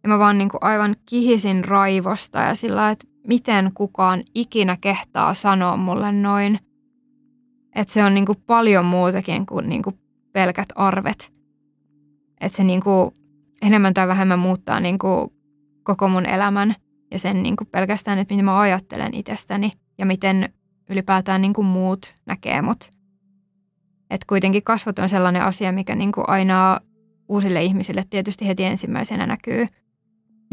[0.04, 5.34] ja mä vaan niin kuin aivan kihisin raivosta ja sillä että miten kukaan ikinä kehtaa
[5.34, 6.60] sanoa mulle noin.
[7.76, 9.99] Että se on niin kuin paljon muutakin kuin, niin kuin
[10.32, 11.34] pelkät arvet.
[12.41, 13.12] Että se niin kuin
[13.62, 15.30] enemmän tai vähemmän muuttaa niin kuin
[15.84, 16.76] koko mun elämän
[17.12, 20.54] ja sen niin kuin pelkästään, että mitä mä ajattelen itsestäni ja miten
[20.89, 22.91] ylipäätään niin kuin muut näkee mut.
[24.10, 26.80] Että kuitenkin kasvot on sellainen asia, mikä niin kuin aina
[27.30, 29.68] uusille ihmisille tietysti heti ensimmäisenä näkyy–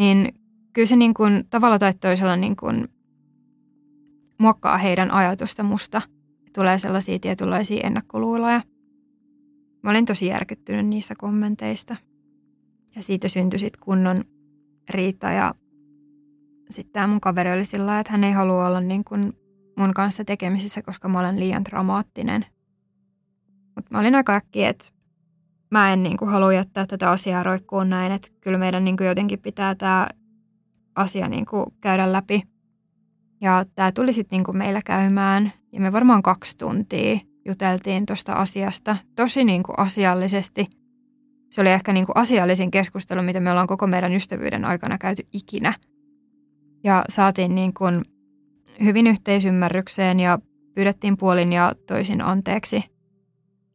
[0.01, 0.35] niin
[0.73, 2.89] kyllä se niin kuin, tavalla tai toisella niin kuin,
[4.39, 6.03] muokkaa heidän ajatusta musta.
[6.55, 8.63] Tulee sellaisia tietynlaisia ennakkoluuloja.
[9.83, 11.97] Mä olin tosi järkyttynyt niistä kommenteista.
[12.97, 14.25] Ja siitä syntyi sitten kunnon
[14.91, 15.55] riita ja
[16.71, 19.33] sitten tämä mun kaveri oli sillä että hän ei halua olla niin kuin
[19.77, 22.47] mun kanssa tekemisissä, koska mä olen liian dramaattinen.
[23.75, 24.85] Mutta mä olin aika äkkiä, että
[25.71, 29.07] mä en niin kuin halua jättää tätä asiaa roikkuun näin, että kyllä meidän niin kuin
[29.07, 30.09] jotenkin pitää tämä
[30.95, 32.43] asia niin kuin käydä läpi.
[33.41, 38.33] Ja tämä tuli sitten niin kuin meillä käymään ja me varmaan kaksi tuntia juteltiin tuosta
[38.33, 40.67] asiasta tosi niin kuin asiallisesti.
[41.51, 45.23] Se oli ehkä niin kuin asiallisin keskustelu, mitä me ollaan koko meidän ystävyyden aikana käyty
[45.33, 45.75] ikinä.
[46.85, 48.03] Ja saatiin niin kuin
[48.85, 50.39] hyvin yhteisymmärrykseen ja
[50.75, 53.00] pyydettiin puolin ja toisin anteeksi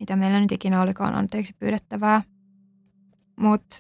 [0.06, 2.22] mitä meillä nyt ikinä olikaan anteeksi pyydettävää.
[3.40, 3.78] Mutta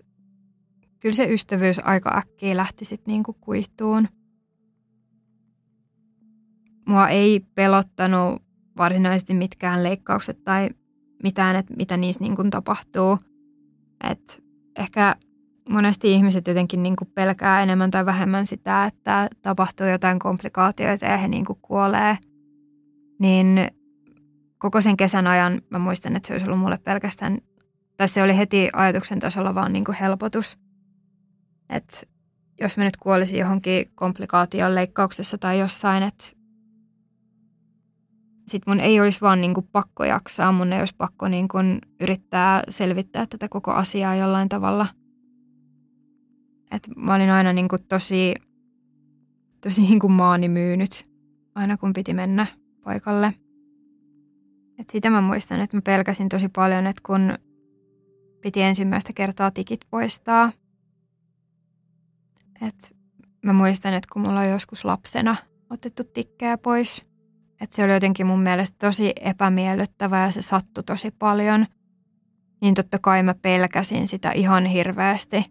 [1.00, 4.08] kyllä se ystävyys aika äkkiä lähti sitten niinku kuihtuun.
[6.88, 8.44] Mua ei pelottanut
[8.78, 10.70] varsinaisesti mitkään leikkaukset tai
[11.24, 13.20] mitään, että mitä niissä niinku tapahtuu.
[14.12, 14.44] Et
[14.76, 15.16] ehkä
[15.70, 21.28] monesti ihmiset jotenkin niinku pelkää enemmän tai vähemmän sitä, että tapahtuu jotain komplikaatioita ja he
[21.28, 22.18] niinku kuolee.
[23.20, 23.60] Niin
[24.58, 27.38] koko sen kesän ajan mä muistan, että se olisi ollut mulle pelkästään,
[27.98, 30.58] tai se oli heti ajatuksen tasolla vaan niin kuin helpotus.
[31.70, 31.98] Että
[32.62, 36.26] jos mä nyt kuolisin johonkin komplikaation leikkauksessa tai jossain, että
[38.48, 41.82] sit mun ei olisi vaan niin kuin pakko jaksaa, mun ei olisi pakko niin kuin
[42.02, 44.88] yrittää selvittää tätä koko asiaa jollain tavalla.
[46.72, 48.36] Et mä olin aina niin kuin tosi,
[49.62, 51.08] tosi niin kuin maani myynyt,
[51.56, 52.48] aina kun piti mennä
[52.84, 53.34] paikalle–
[54.80, 57.34] et sitä mä muistan, että mä pelkäsin tosi paljon, että kun
[58.42, 60.52] piti ensimmäistä kertaa tikit poistaa.
[62.68, 62.96] Et
[63.42, 65.36] mä muistan, että kun mulla on joskus lapsena
[65.70, 67.06] otettu tikkejä pois,
[67.62, 71.66] että se oli jotenkin mun mielestä tosi epämiellyttävää ja se sattui tosi paljon.
[72.62, 75.46] Niin totta kai mä pelkäsin sitä ihan hirveästi.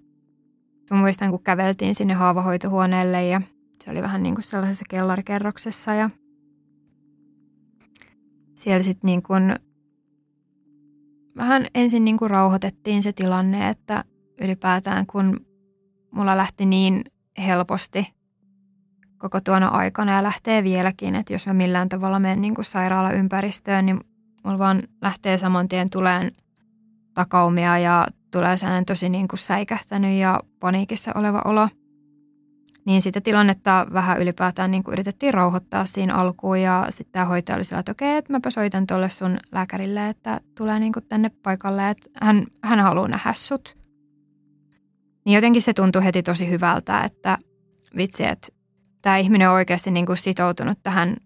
[0.91, 3.41] Mä muistan, kun käveltiin sinne haavahoitohuoneelle ja
[3.83, 6.11] se oli vähän niin kuin sellaisessa kellarikerroksessa ja
[8.65, 9.57] siellä sitten niin kuin
[11.37, 14.05] vähän ensin niin kuin rauhoitettiin se tilanne, että
[14.41, 15.47] ylipäätään kun
[16.11, 17.05] mulla lähti niin
[17.39, 18.15] helposti
[19.19, 23.87] koko tuona aikana ja lähtee vieläkin, että jos mä millään tavalla menen niin kuin sairaalaympäristöön,
[23.87, 24.01] niin
[24.45, 26.33] mulla vaan lähtee saman tien tuleen
[27.15, 31.69] takaumia ja tulee sellainen tosi niin kuin säikähtänyt ja paniikissa oleva olo–
[32.87, 37.57] niin sitä tilannetta vähän ylipäätään niin kuin yritettiin rauhoittaa siinä alkuun ja sitten tämä hoitaja
[37.57, 41.30] oli sillä, että okei, että mäpä soitan tuolle sun lääkärille, että tulee niin kuin tänne
[41.43, 43.76] paikalle, että hän, hän haluaa nähdä sut.
[45.24, 47.39] Niin jotenkin se tuntui heti tosi hyvältä, että
[47.97, 48.49] vitsi, että
[49.03, 51.16] tämä ihminen on oikeasti niin kuin sitoutunut tähän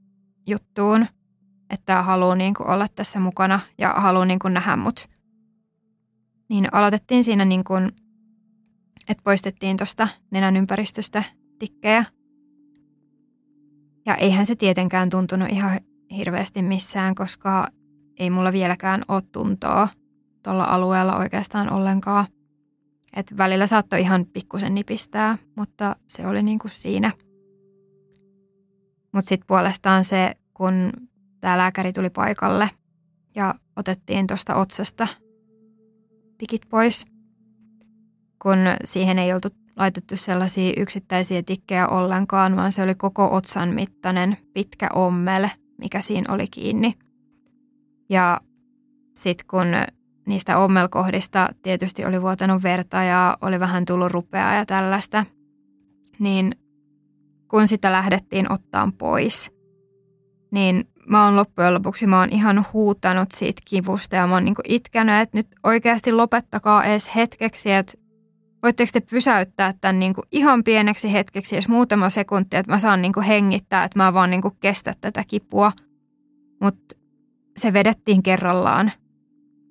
[0.47, 1.07] juttuun,
[1.71, 5.09] että haluaa niin kuin olla tässä mukana ja haluaa niin kuin nähdä mut.
[6.49, 7.93] Niin aloitettiin siinä niin kuin,
[9.09, 11.25] että poistettiin tuosta nenän ympäristöstä
[11.59, 12.05] tikkejä.
[14.07, 15.81] Ja eihän se tietenkään tuntunut ihan
[16.17, 17.69] hirveästi missään, koska
[18.19, 19.89] ei mulla vieläkään ole tuntoa
[20.43, 22.27] tuolla alueella oikeastaan ollenkaan.
[23.17, 27.13] Et välillä saattoi ihan pikkusen nipistää, mutta se oli niin kuin siinä.
[29.13, 30.93] Mutta sitten puolestaan se, kun
[31.41, 32.71] tämä lääkäri tuli paikalle
[33.35, 35.09] ja otettiin tuosta otsasta
[36.39, 37.07] tikit pois,
[38.43, 39.49] kun siihen ei oltu
[39.79, 45.49] laitettu sellaisia yksittäisiä tikkejä ollenkaan, vaan se oli koko otsan mittainen pitkä ommel,
[45.79, 46.95] mikä siinä oli kiinni.
[48.09, 48.41] Ja
[49.17, 49.67] sitten kun
[50.27, 55.25] niistä ommelkohdista tietysti oli vuotanut verta ja oli vähän tullut rupeaa ja tällaista,
[56.19, 56.55] niin
[57.49, 59.51] kun sitä lähdettiin ottaan pois,
[60.51, 64.63] niin mä oon loppujen lopuksi mä oon ihan huutanut siitä kivusta ja mä oon niinku
[64.69, 67.93] itkenyt, että nyt oikeasti lopettakaa edes hetkeksi, että
[68.63, 73.21] voitteko te pysäyttää tämän niinku ihan pieneksi hetkeksi, jos muutama sekunti, että mä saan niinku
[73.21, 75.73] hengittää, että mä vaan niinku kestä tätä kipua.
[76.61, 76.95] Mutta
[77.57, 78.93] se vedettiin kerrallaan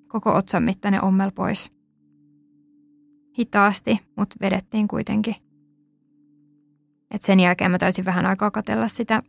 [0.08, 1.72] koko otsan mittainen ommel pois.
[3.38, 5.34] Hitaasti, mutta vedettiin kuitenkin.
[7.10, 9.22] Et sen jälkeen mä taisin vähän aikaa katella sitä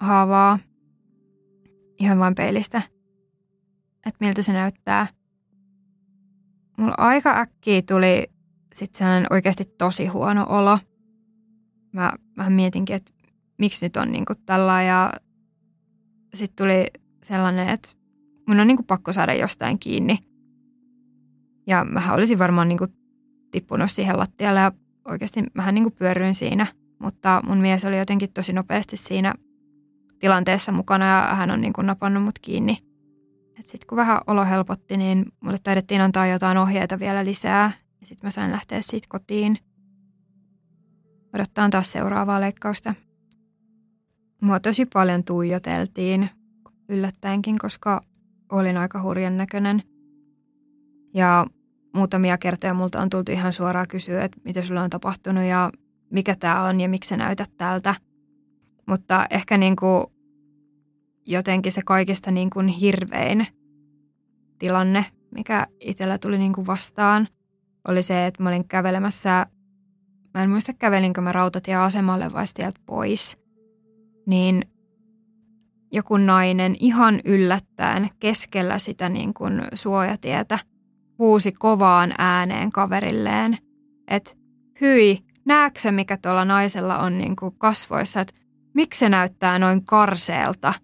[0.00, 0.58] haavaa
[2.00, 2.82] ihan vain peilistä,
[4.06, 5.06] että miltä se näyttää.
[6.78, 8.33] Mulla aika äkkiä tuli
[8.74, 10.78] sitten sellainen oikeasti tosi huono olo.
[11.92, 13.12] Mä vähän mietinkin, että
[13.58, 15.12] miksi nyt on niinku tällä ja
[16.34, 16.86] sitten tuli
[17.22, 17.88] sellainen, että
[18.48, 20.18] mun on niinku pakko saada jostain kiinni.
[21.66, 22.86] Ja mä olisin varmaan niinku
[23.50, 24.72] tippunut siihen lattialle ja
[25.04, 26.66] oikeasti mähän niinku pyöryin siinä.
[26.98, 29.34] Mutta mun mies oli jotenkin tosi nopeasti siinä
[30.18, 32.78] tilanteessa mukana ja hän on niinku napannut mut kiinni.
[33.56, 37.83] Sitten kun vähän olo helpotti, niin mulle taidettiin antaa jotain ohjeita vielä lisää.
[38.04, 39.58] Ja sitten mä sain lähteä siitä kotiin.
[41.34, 42.94] Odottaa taas seuraavaa leikkausta.
[44.40, 46.30] Mua tosi paljon tuijoteltiin
[46.88, 48.04] yllättäenkin, koska
[48.52, 49.82] olin aika hurjan näköinen.
[51.14, 51.46] Ja
[51.94, 55.72] muutamia kertoja multa on tultu ihan suoraan kysyä, että mitä sulle on tapahtunut ja
[56.10, 57.94] mikä tämä on ja miksi sä näytät tältä.
[58.86, 60.06] Mutta ehkä niin kuin
[61.26, 63.46] jotenkin se kaikista niin kuin hirvein
[64.58, 67.28] tilanne, mikä itsellä tuli niin kuin vastaan,
[67.88, 69.46] oli se, että mä olin kävelemässä,
[70.34, 73.38] mä en muista kävelinkö mä rautatieasemalle vai sieltä pois,
[74.26, 74.62] niin
[75.92, 80.58] joku nainen ihan yllättäen keskellä sitä niin kuin suojatietä
[81.18, 83.58] huusi kovaan ääneen kaverilleen,
[84.08, 84.30] että
[84.80, 88.34] hyi, näetkö mikä tuolla naisella on niin kuin kasvoissa, että
[88.74, 90.74] miksi se näyttää noin karseelta.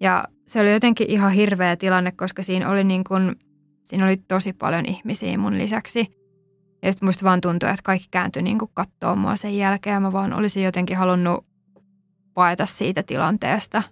[0.00, 3.36] Ja se oli jotenkin ihan hirveä tilanne, koska siinä oli, niin kuin,
[3.84, 6.24] siinä oli tosi paljon ihmisiä mun lisäksi.
[6.82, 10.02] Ja sitten musta vaan tuntui, että kaikki kääntyi niin kuin kattoo mua sen jälkeen.
[10.02, 11.46] Mä vaan olisin jotenkin halunnut
[12.34, 13.82] paeta siitä tilanteesta.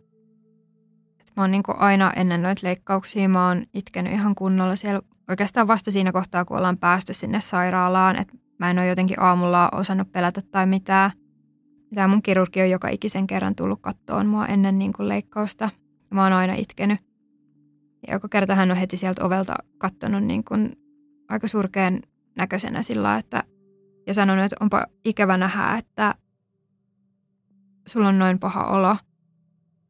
[1.20, 5.68] Et mä oon niin aina ennen noita leikkauksia, mä oon itkenyt ihan kunnolla siellä oikeastaan
[5.68, 8.16] vasta siinä kohtaa, kun ollaan päästy sinne sairaalaan.
[8.16, 11.11] Että mä en ole jotenkin aamulla osannut pelätä tai mitään.
[11.95, 15.70] Tämä mun kirurgi on joka ikisen kerran tullut kattoon mua ennen niin kuin leikkausta.
[16.11, 17.11] Mä oon aina itkenyt.
[18.07, 20.72] Ja joka kerta hän on heti sieltä ovelta kattonut niin kuin
[21.28, 22.00] aika surkean
[22.36, 23.44] näköisenä sillä, että
[24.07, 26.14] ja sanonut, että onpa ikävä nähdä, että
[27.86, 28.96] sulla on noin paha olo.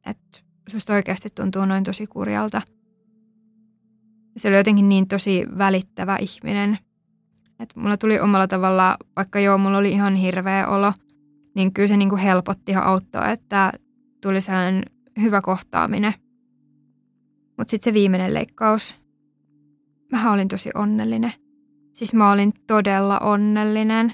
[0.06, 0.38] Että
[0.68, 2.62] susta oikeasti tuntuu noin tosi kurjalta.
[4.36, 6.78] Se oli jotenkin niin tosi välittävä ihminen.
[7.60, 10.92] Että mulla tuli omalla tavalla, vaikka joo, mulla oli ihan hirveä olo,
[11.54, 13.72] niin kyllä se niin kuin helpotti ja auttoi, että
[14.22, 14.82] tuli sellainen
[15.20, 16.14] hyvä kohtaaminen.
[17.62, 18.96] Mutta sitten se viimeinen leikkaus,
[20.12, 21.32] mä olin tosi onnellinen.
[21.92, 24.12] Siis mä olin todella onnellinen.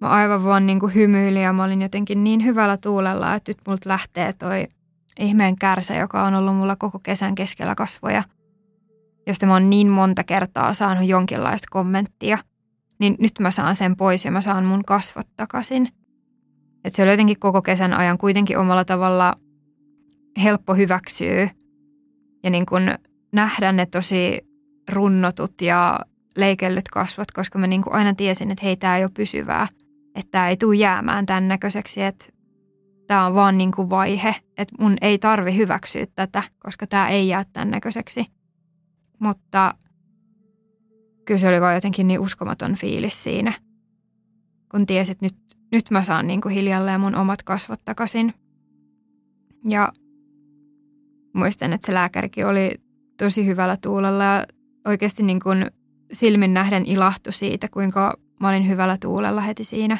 [0.00, 3.58] Mä aivan vaan niin kuin hymyilin ja mä olin jotenkin niin hyvällä tuulella, että nyt
[3.66, 4.66] multa lähtee toi
[5.18, 8.22] ihmeen kärsä, joka on ollut mulla koko kesän keskellä kasvoja,
[9.26, 12.38] josta mä oon niin monta kertaa saanut jonkinlaista kommenttia,
[13.00, 15.88] niin nyt mä saan sen pois ja mä saan mun kasvot takaisin.
[16.84, 19.34] Et se oli jotenkin koko kesän ajan kuitenkin omalla tavalla
[20.42, 21.57] helppo hyväksyä
[22.48, 22.82] ja niin kuin
[23.32, 24.40] nähdä ne tosi
[24.88, 26.00] runnotut ja
[26.36, 29.68] leikellyt kasvot, koska mä niin kuin aina tiesin, että hei, tämä ei ole pysyvää,
[30.14, 32.26] että tämä ei tule jäämään tämän näköiseksi, että
[33.06, 37.28] tämä on vaan niin kuin vaihe, että mun ei tarvi hyväksyä tätä, koska tämä ei
[37.28, 38.24] jää tämän näköiseksi.
[39.18, 39.74] Mutta
[41.24, 43.52] kyllä se oli vaan jotenkin niin uskomaton fiilis siinä,
[44.70, 45.36] kun tiesit, että nyt,
[45.72, 48.34] nyt mä saan niin kuin hiljalleen mun omat kasvot takaisin.
[49.68, 49.92] Ja
[51.32, 52.70] muistan, että se lääkärikin oli
[53.18, 54.46] tosi hyvällä tuulella ja
[54.86, 55.66] oikeasti niin kuin
[56.12, 59.98] silmin nähden ilahtu siitä, kuinka mä olin hyvällä tuulella heti siinä.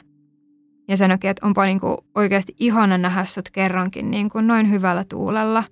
[0.89, 5.05] Ja sanoikin, että onpa niin kuin oikeasti ihana nähdä sut kerrankin niin kuin noin hyvällä
[5.09, 5.65] tuulella.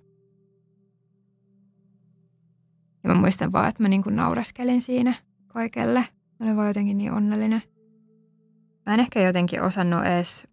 [3.05, 5.15] Ja mä muistan vaan, että mä niin kuin nauraskelin siinä
[5.47, 6.05] kaikelle.
[6.39, 7.63] Mä olin vaan jotenkin niin onnellinen.
[8.87, 10.47] Mä en ehkä jotenkin osannut edes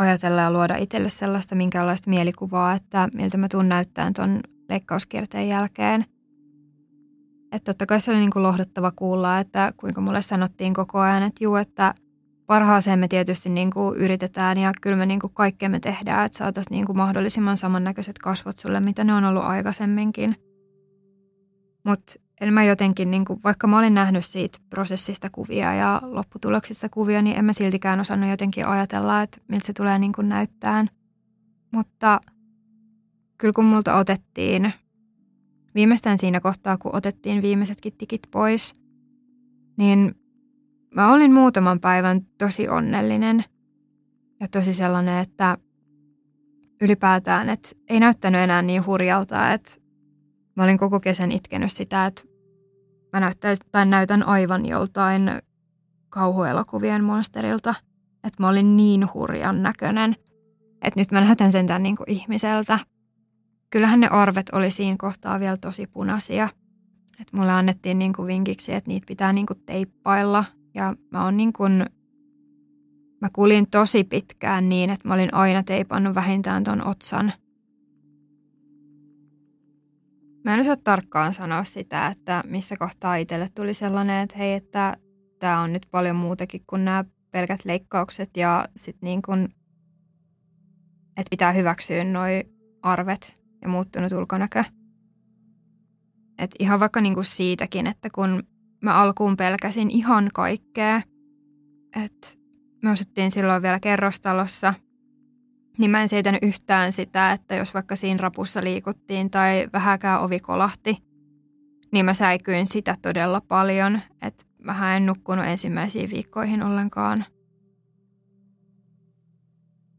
[0.00, 6.04] ajatella ja luoda itselle sellaista minkäänlaista mielikuvaa, että miltä mä tuun näyttämään ton leikkauskierteen jälkeen.
[7.52, 11.22] Että totta kai se oli niin kuin lohduttava kuulla, että kuinka mulle sanottiin koko ajan,
[11.22, 11.94] että juu, että
[12.46, 16.74] parhaaseen me tietysti niin kuin yritetään ja kyllä me niin kuin kaikkea tehdään, että saataisiin
[16.74, 20.36] niin kuin mahdollisimman samannäköiset kasvot sulle, mitä ne on ollut aikaisemminkin.
[21.84, 26.88] Mutta Eli mä jotenkin, niin kuin, vaikka mä olin nähnyt siitä prosessista kuvia ja lopputuloksista
[26.88, 30.28] kuvia, niin en mä siltikään osannut jotenkin ajatella, että miltä se tulee niin kuin.
[31.70, 32.20] Mutta
[33.38, 34.72] kyllä kun multa otettiin,
[35.74, 38.74] viimeistään siinä kohtaa, kun otettiin viimeisetkin tikit pois,
[39.76, 40.14] niin
[40.94, 43.44] mä olin muutaman päivän tosi onnellinen
[44.40, 45.58] ja tosi sellainen, että
[46.80, 49.70] ylipäätään, että ei näyttänyt enää niin hurjalta, että
[50.56, 52.22] mä olin koko kesän itkenyt sitä, että
[53.12, 55.30] mä näyttäisin, tai näytän aivan joltain
[56.08, 57.74] kauhuelokuvien monsterilta.
[58.24, 60.16] Että mä olin niin hurjan näköinen,
[60.82, 62.78] että nyt mä näytän sentään niin kuin ihmiseltä.
[63.70, 66.48] Kyllähän ne arvet oli siinä kohtaa vielä tosi punaisia.
[67.20, 70.44] Että mulle annettiin niin kuin vinkiksi, että niitä pitää niin kuin teippailla.
[70.74, 71.86] Ja mä oon niin kuin,
[73.20, 77.32] mä kulin tosi pitkään niin, että mä olin aina teipannut vähintään ton otsan–
[80.44, 84.96] Mä en osaa tarkkaan sanoa sitä, että missä kohtaa itselle tuli sellainen, että hei, että
[85.38, 89.44] tämä on nyt paljon muutakin kuin nämä pelkät leikkaukset ja sitten niin kuin,
[91.16, 92.44] että pitää hyväksyä noi
[92.82, 94.64] arvet ja muuttunut ulkonäkö.
[96.38, 98.42] Et ihan vaikka niin kuin siitäkin, että kun
[98.80, 101.02] mä alkuun pelkäsin ihan kaikkea,
[102.04, 102.28] että
[102.82, 104.74] me osuttiin silloin vielä kerrostalossa–
[105.78, 110.40] niin mä en seitänyt yhtään sitä, että jos vaikka siinä rapussa liikuttiin tai vähäkään ovi
[110.40, 110.98] kolahti,
[111.92, 117.24] niin mä säikyin sitä todella paljon, että mä en nukkunut ensimmäisiin viikkoihin ollenkaan.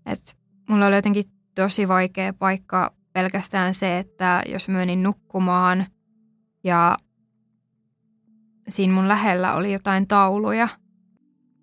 [0.06, 0.38] Et
[0.70, 1.24] mulla oli jotenkin
[1.56, 5.86] tosi vaikea paikka pelkästään se, että jos menin nukkumaan
[6.64, 6.98] ja
[8.70, 10.68] siinä mun lähellä oli jotain tauluja,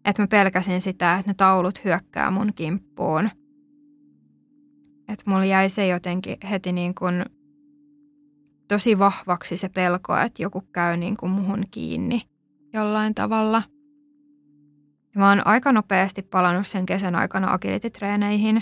[0.05, 3.31] että mä pelkäsin sitä, että ne taulut hyökkää mun kimppuun–
[5.09, 7.25] että mulla jäi se jotenkin heti niin kuin
[8.69, 12.23] tosi vahvaksi se pelko, että joku käy niin kuin muhun kiinni
[12.73, 13.63] jollain tavalla.
[15.15, 18.57] Ja mä oon aika nopeasti palannut sen kesän aikana agilitytreeneihin.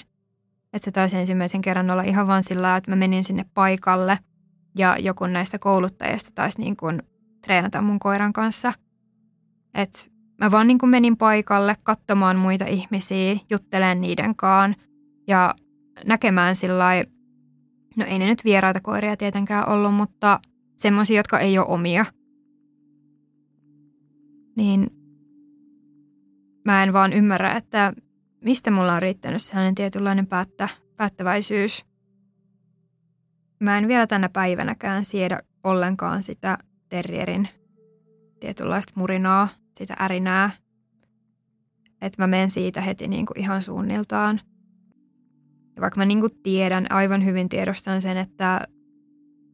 [0.73, 4.19] Että se taisi ensimmäisen kerran olla ihan vaan sillä että mä menin sinne paikalle
[4.79, 7.03] ja joku näistä kouluttajista taisi niin kuin
[7.45, 8.73] treenata mun koiran kanssa.
[9.75, 9.99] Että
[10.41, 14.83] mä vaan niin kuin menin paikalle katsomaan muita ihmisiä, juttelen niiden kanssa
[15.27, 15.55] ja
[16.05, 17.05] näkemään sillä
[17.97, 20.41] no ei ne nyt vieraita koiria tietenkään ollut, mutta
[20.77, 22.07] semmoisia, jotka ei ole omia.
[24.57, 24.91] Niin
[26.65, 27.93] mä en vaan ymmärrä, että
[28.45, 31.85] mistä mulla on riittänyt sellainen tietynlainen päättä, päättäväisyys.
[33.61, 36.59] Mä en vielä tänä päivänäkään siedä ollenkaan sitä
[36.89, 37.49] terrierin
[38.41, 39.49] tietynlaista murinaa,
[39.79, 40.51] sitä ärinää.
[42.01, 44.41] Että mä menen siitä heti niin kuin ihan suunniltaan–
[45.77, 48.67] ja vaikka mä niin kuin tiedän, aivan hyvin tiedostan sen, että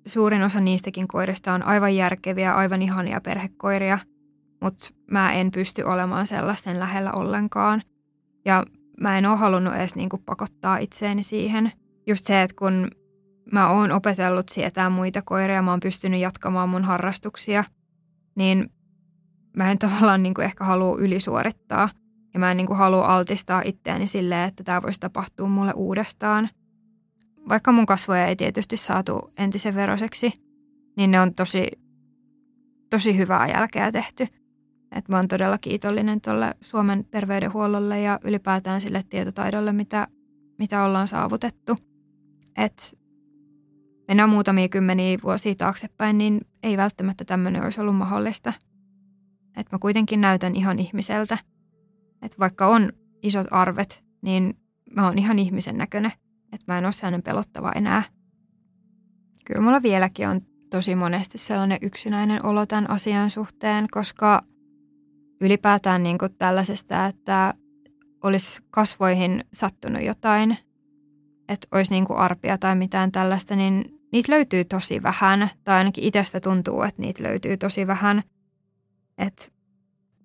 [0.07, 3.99] suurin osa niistäkin koirista on aivan järkeviä, aivan ihania perhekoiria,
[4.61, 7.82] mutta mä en pysty olemaan sellaisten lähellä ollenkaan.
[8.44, 8.65] Ja
[9.01, 11.73] mä en ole halunnut edes niin kuin pakottaa itseäni siihen.
[12.07, 12.90] Just se, että kun
[13.53, 17.65] mä oon opetellut sietää muita koiria, mä oon pystynyt jatkamaan mun harrastuksia,
[18.35, 18.70] niin
[19.57, 21.89] mä en tavallaan niin kuin ehkä halua ylisuorittaa–
[22.34, 26.48] ja mä en niin kuin halua altistaa itseäni silleen, että tämä voisi tapahtua mulle uudestaan.
[27.48, 30.32] Vaikka mun kasvoja ei tietysti saatu entisen veroseksi,
[30.96, 31.68] niin ne on tosi,
[32.90, 34.26] tosi hyvää jälkeä tehty.
[34.96, 40.09] Et mä oon todella kiitollinen tuolle Suomen terveydenhuollolle ja ylipäätään sille tietotaidolle, mitä,
[40.59, 41.76] mitä ollaan saavutettu.
[42.56, 42.98] Et
[44.09, 48.52] mennään muutamia kymmeniä vuosia taaksepäin, niin ei välttämättä tämmöinen olisi ollut mahdollista.
[49.56, 51.38] Et mä kuitenkin näytän ihan ihmiseltä–
[52.23, 52.93] että vaikka on
[53.23, 54.57] isot arvet, niin
[54.90, 56.12] mä oon ihan ihmisen näköinen.
[56.53, 58.03] Että mä en ole sellainen pelottava enää.
[59.44, 60.40] Kyllä mulla vieläkin on
[60.70, 64.43] tosi monesti sellainen yksinäinen olo tämän asian suhteen, koska
[65.40, 67.55] ylipäätään niin kuin tällaisesta, että
[68.23, 70.59] olisi kasvoihin sattunut jotain,
[71.49, 75.51] että olisi niin kuin arpia tai mitään tällaista, niin niitä löytyy tosi vähän.
[75.65, 78.23] Tai ainakin itsestä tuntuu, että niitä löytyy tosi vähän.
[79.19, 79.49] että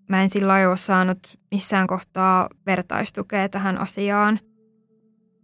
[0.08, 4.40] mä en sillä ole saanut missään kohtaa vertaistukea tähän asiaan.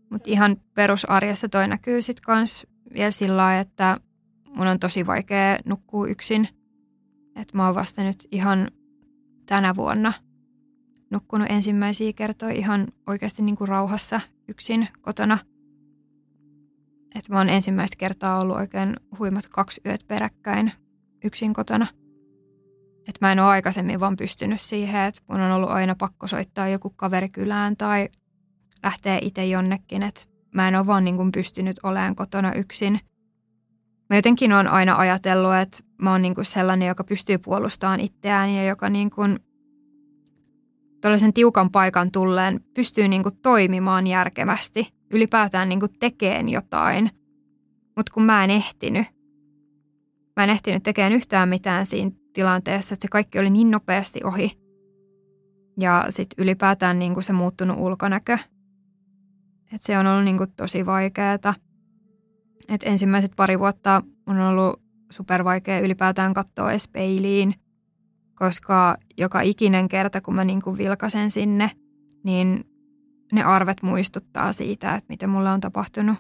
[0.10, 3.98] Mutta ihan perusarjessa toi näkyy sitten kans vielä sillä että
[4.48, 6.48] mun on tosi vaikea nukkua yksin.
[7.36, 8.72] Että mä oon vasta nyt ihan
[9.46, 10.14] tänä vuonna
[11.10, 15.38] nukkunut ensimmäisiä kertoja ihan oikeasti niin kuin rauhassa yksin kotona.
[17.16, 20.72] Että mä oon ensimmäistä kertaa ollut oikein huimat kaksi yöt peräkkäin
[21.24, 21.88] yksin kotona.
[23.08, 26.68] Että mä en ole aikaisemmin vaan pystynyt siihen, että mun on ollut aina pakko soittaa
[26.68, 28.10] joku kaveri kylään tai
[28.84, 30.04] lähteä itse jonnekin.
[30.04, 30.22] Että
[30.54, 33.00] mä en ole vaan niin kuin pystynyt olemaan kotona yksin.
[34.10, 38.54] Mä jotenkin olen aina ajatellut, että mä oon niin kuin sellainen, joka pystyy puolustamaan itseään
[38.54, 39.40] ja joka niin kuin
[41.34, 47.10] tiukan paikan tulleen pystyy niin kuin toimimaan järkevästi, ylipäätään niin kuin tekemään jotain.
[47.96, 49.08] Mutta kun mä en ehtinyt,
[50.36, 54.58] mä en ehtinyt tekemään yhtään mitään siinä tilanteessa, että se kaikki oli niin nopeasti ohi.
[55.80, 58.38] Ja sitten ylipäätään niin kuin se muuttunut ulkonäkö.
[59.64, 61.54] että se on ollut niin kuin tosi vaikeaa.
[62.70, 64.82] Et ensimmäiset pari vuotta on ollut
[65.12, 67.56] supervaikea ylipäätään katsoa edes peiliin,
[68.36, 71.72] koska joka ikinen kerta, kun mä niin kuin vilkasen sinne,
[72.24, 72.66] niin
[73.32, 76.18] ne arvet muistuttaa siitä, että mitä mulle on tapahtunut.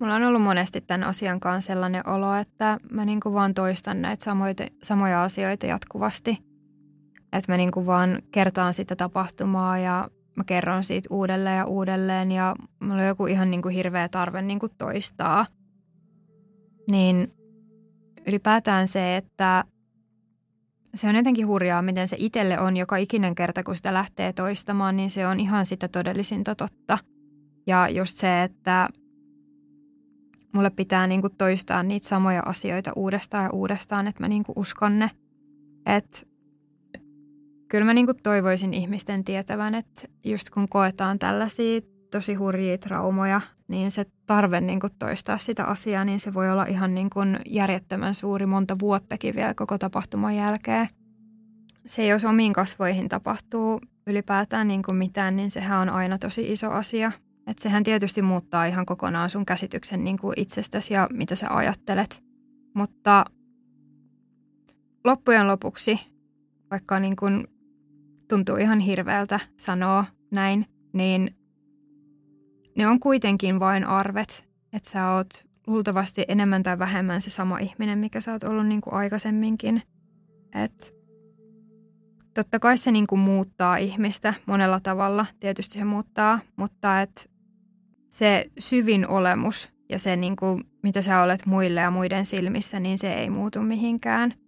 [0.00, 4.02] Mulla on ollut monesti tämän asian kanssa sellainen olo, että mä niin kuin vaan toistan
[4.02, 6.38] näitä samoja, samoja asioita jatkuvasti.
[7.32, 12.32] Että mä niin kuin vaan kertaan sitä tapahtumaa ja mä kerron siitä uudelleen ja uudelleen
[12.32, 15.46] ja mulla on joku ihan niin kuin hirveä tarve niin kuin toistaa.
[16.90, 17.32] Niin
[18.26, 19.64] ylipäätään se, että
[20.94, 24.96] se on jotenkin hurjaa, miten se itselle on joka ikinen kerta, kun sitä lähtee toistamaan,
[24.96, 26.98] niin se on ihan sitä todellisinta totta.
[27.66, 28.88] Ja just se, että
[30.52, 34.58] mulle pitää niin kuin toistaa niitä samoja asioita uudestaan ja uudestaan, että mä niin kuin
[34.58, 35.10] uskon ne.
[35.86, 36.18] Että
[37.68, 41.80] kyllä mä niin kuin toivoisin ihmisten tietävän, että just kun koetaan tällaisia
[42.10, 46.64] tosi hurjia traumoja, niin se tarve niin kuin toistaa sitä asiaa, niin se voi olla
[46.64, 50.88] ihan niin kuin järjettömän suuri monta vuottakin vielä koko tapahtuman jälkeen.
[51.86, 56.70] Se, jos omiin kasvoihin tapahtuu ylipäätään niin kuin mitään, niin sehän on aina tosi iso
[56.70, 57.12] asia.
[57.48, 62.22] Että sehän tietysti muuttaa ihan kokonaan sun käsityksen niin kuin itsestäsi ja mitä sä ajattelet.
[62.74, 63.24] Mutta
[65.04, 66.00] loppujen lopuksi,
[66.70, 67.46] vaikka niin kuin
[68.28, 71.36] tuntuu ihan hirveältä sanoa näin, niin
[72.76, 75.28] ne on kuitenkin vain arvet, että sä oot
[75.66, 79.82] luultavasti enemmän tai vähemmän se sama ihminen, mikä sä oot ollut niin kuin aikaisemminkin.
[80.54, 80.94] Et
[82.34, 87.30] totta kai se niin kuin muuttaa ihmistä monella tavalla, tietysti se muuttaa, mutta et
[88.10, 92.98] se syvin olemus ja se, niin kuin, mitä sä olet muille ja muiden silmissä, niin
[92.98, 94.34] se ei muutu mihinkään–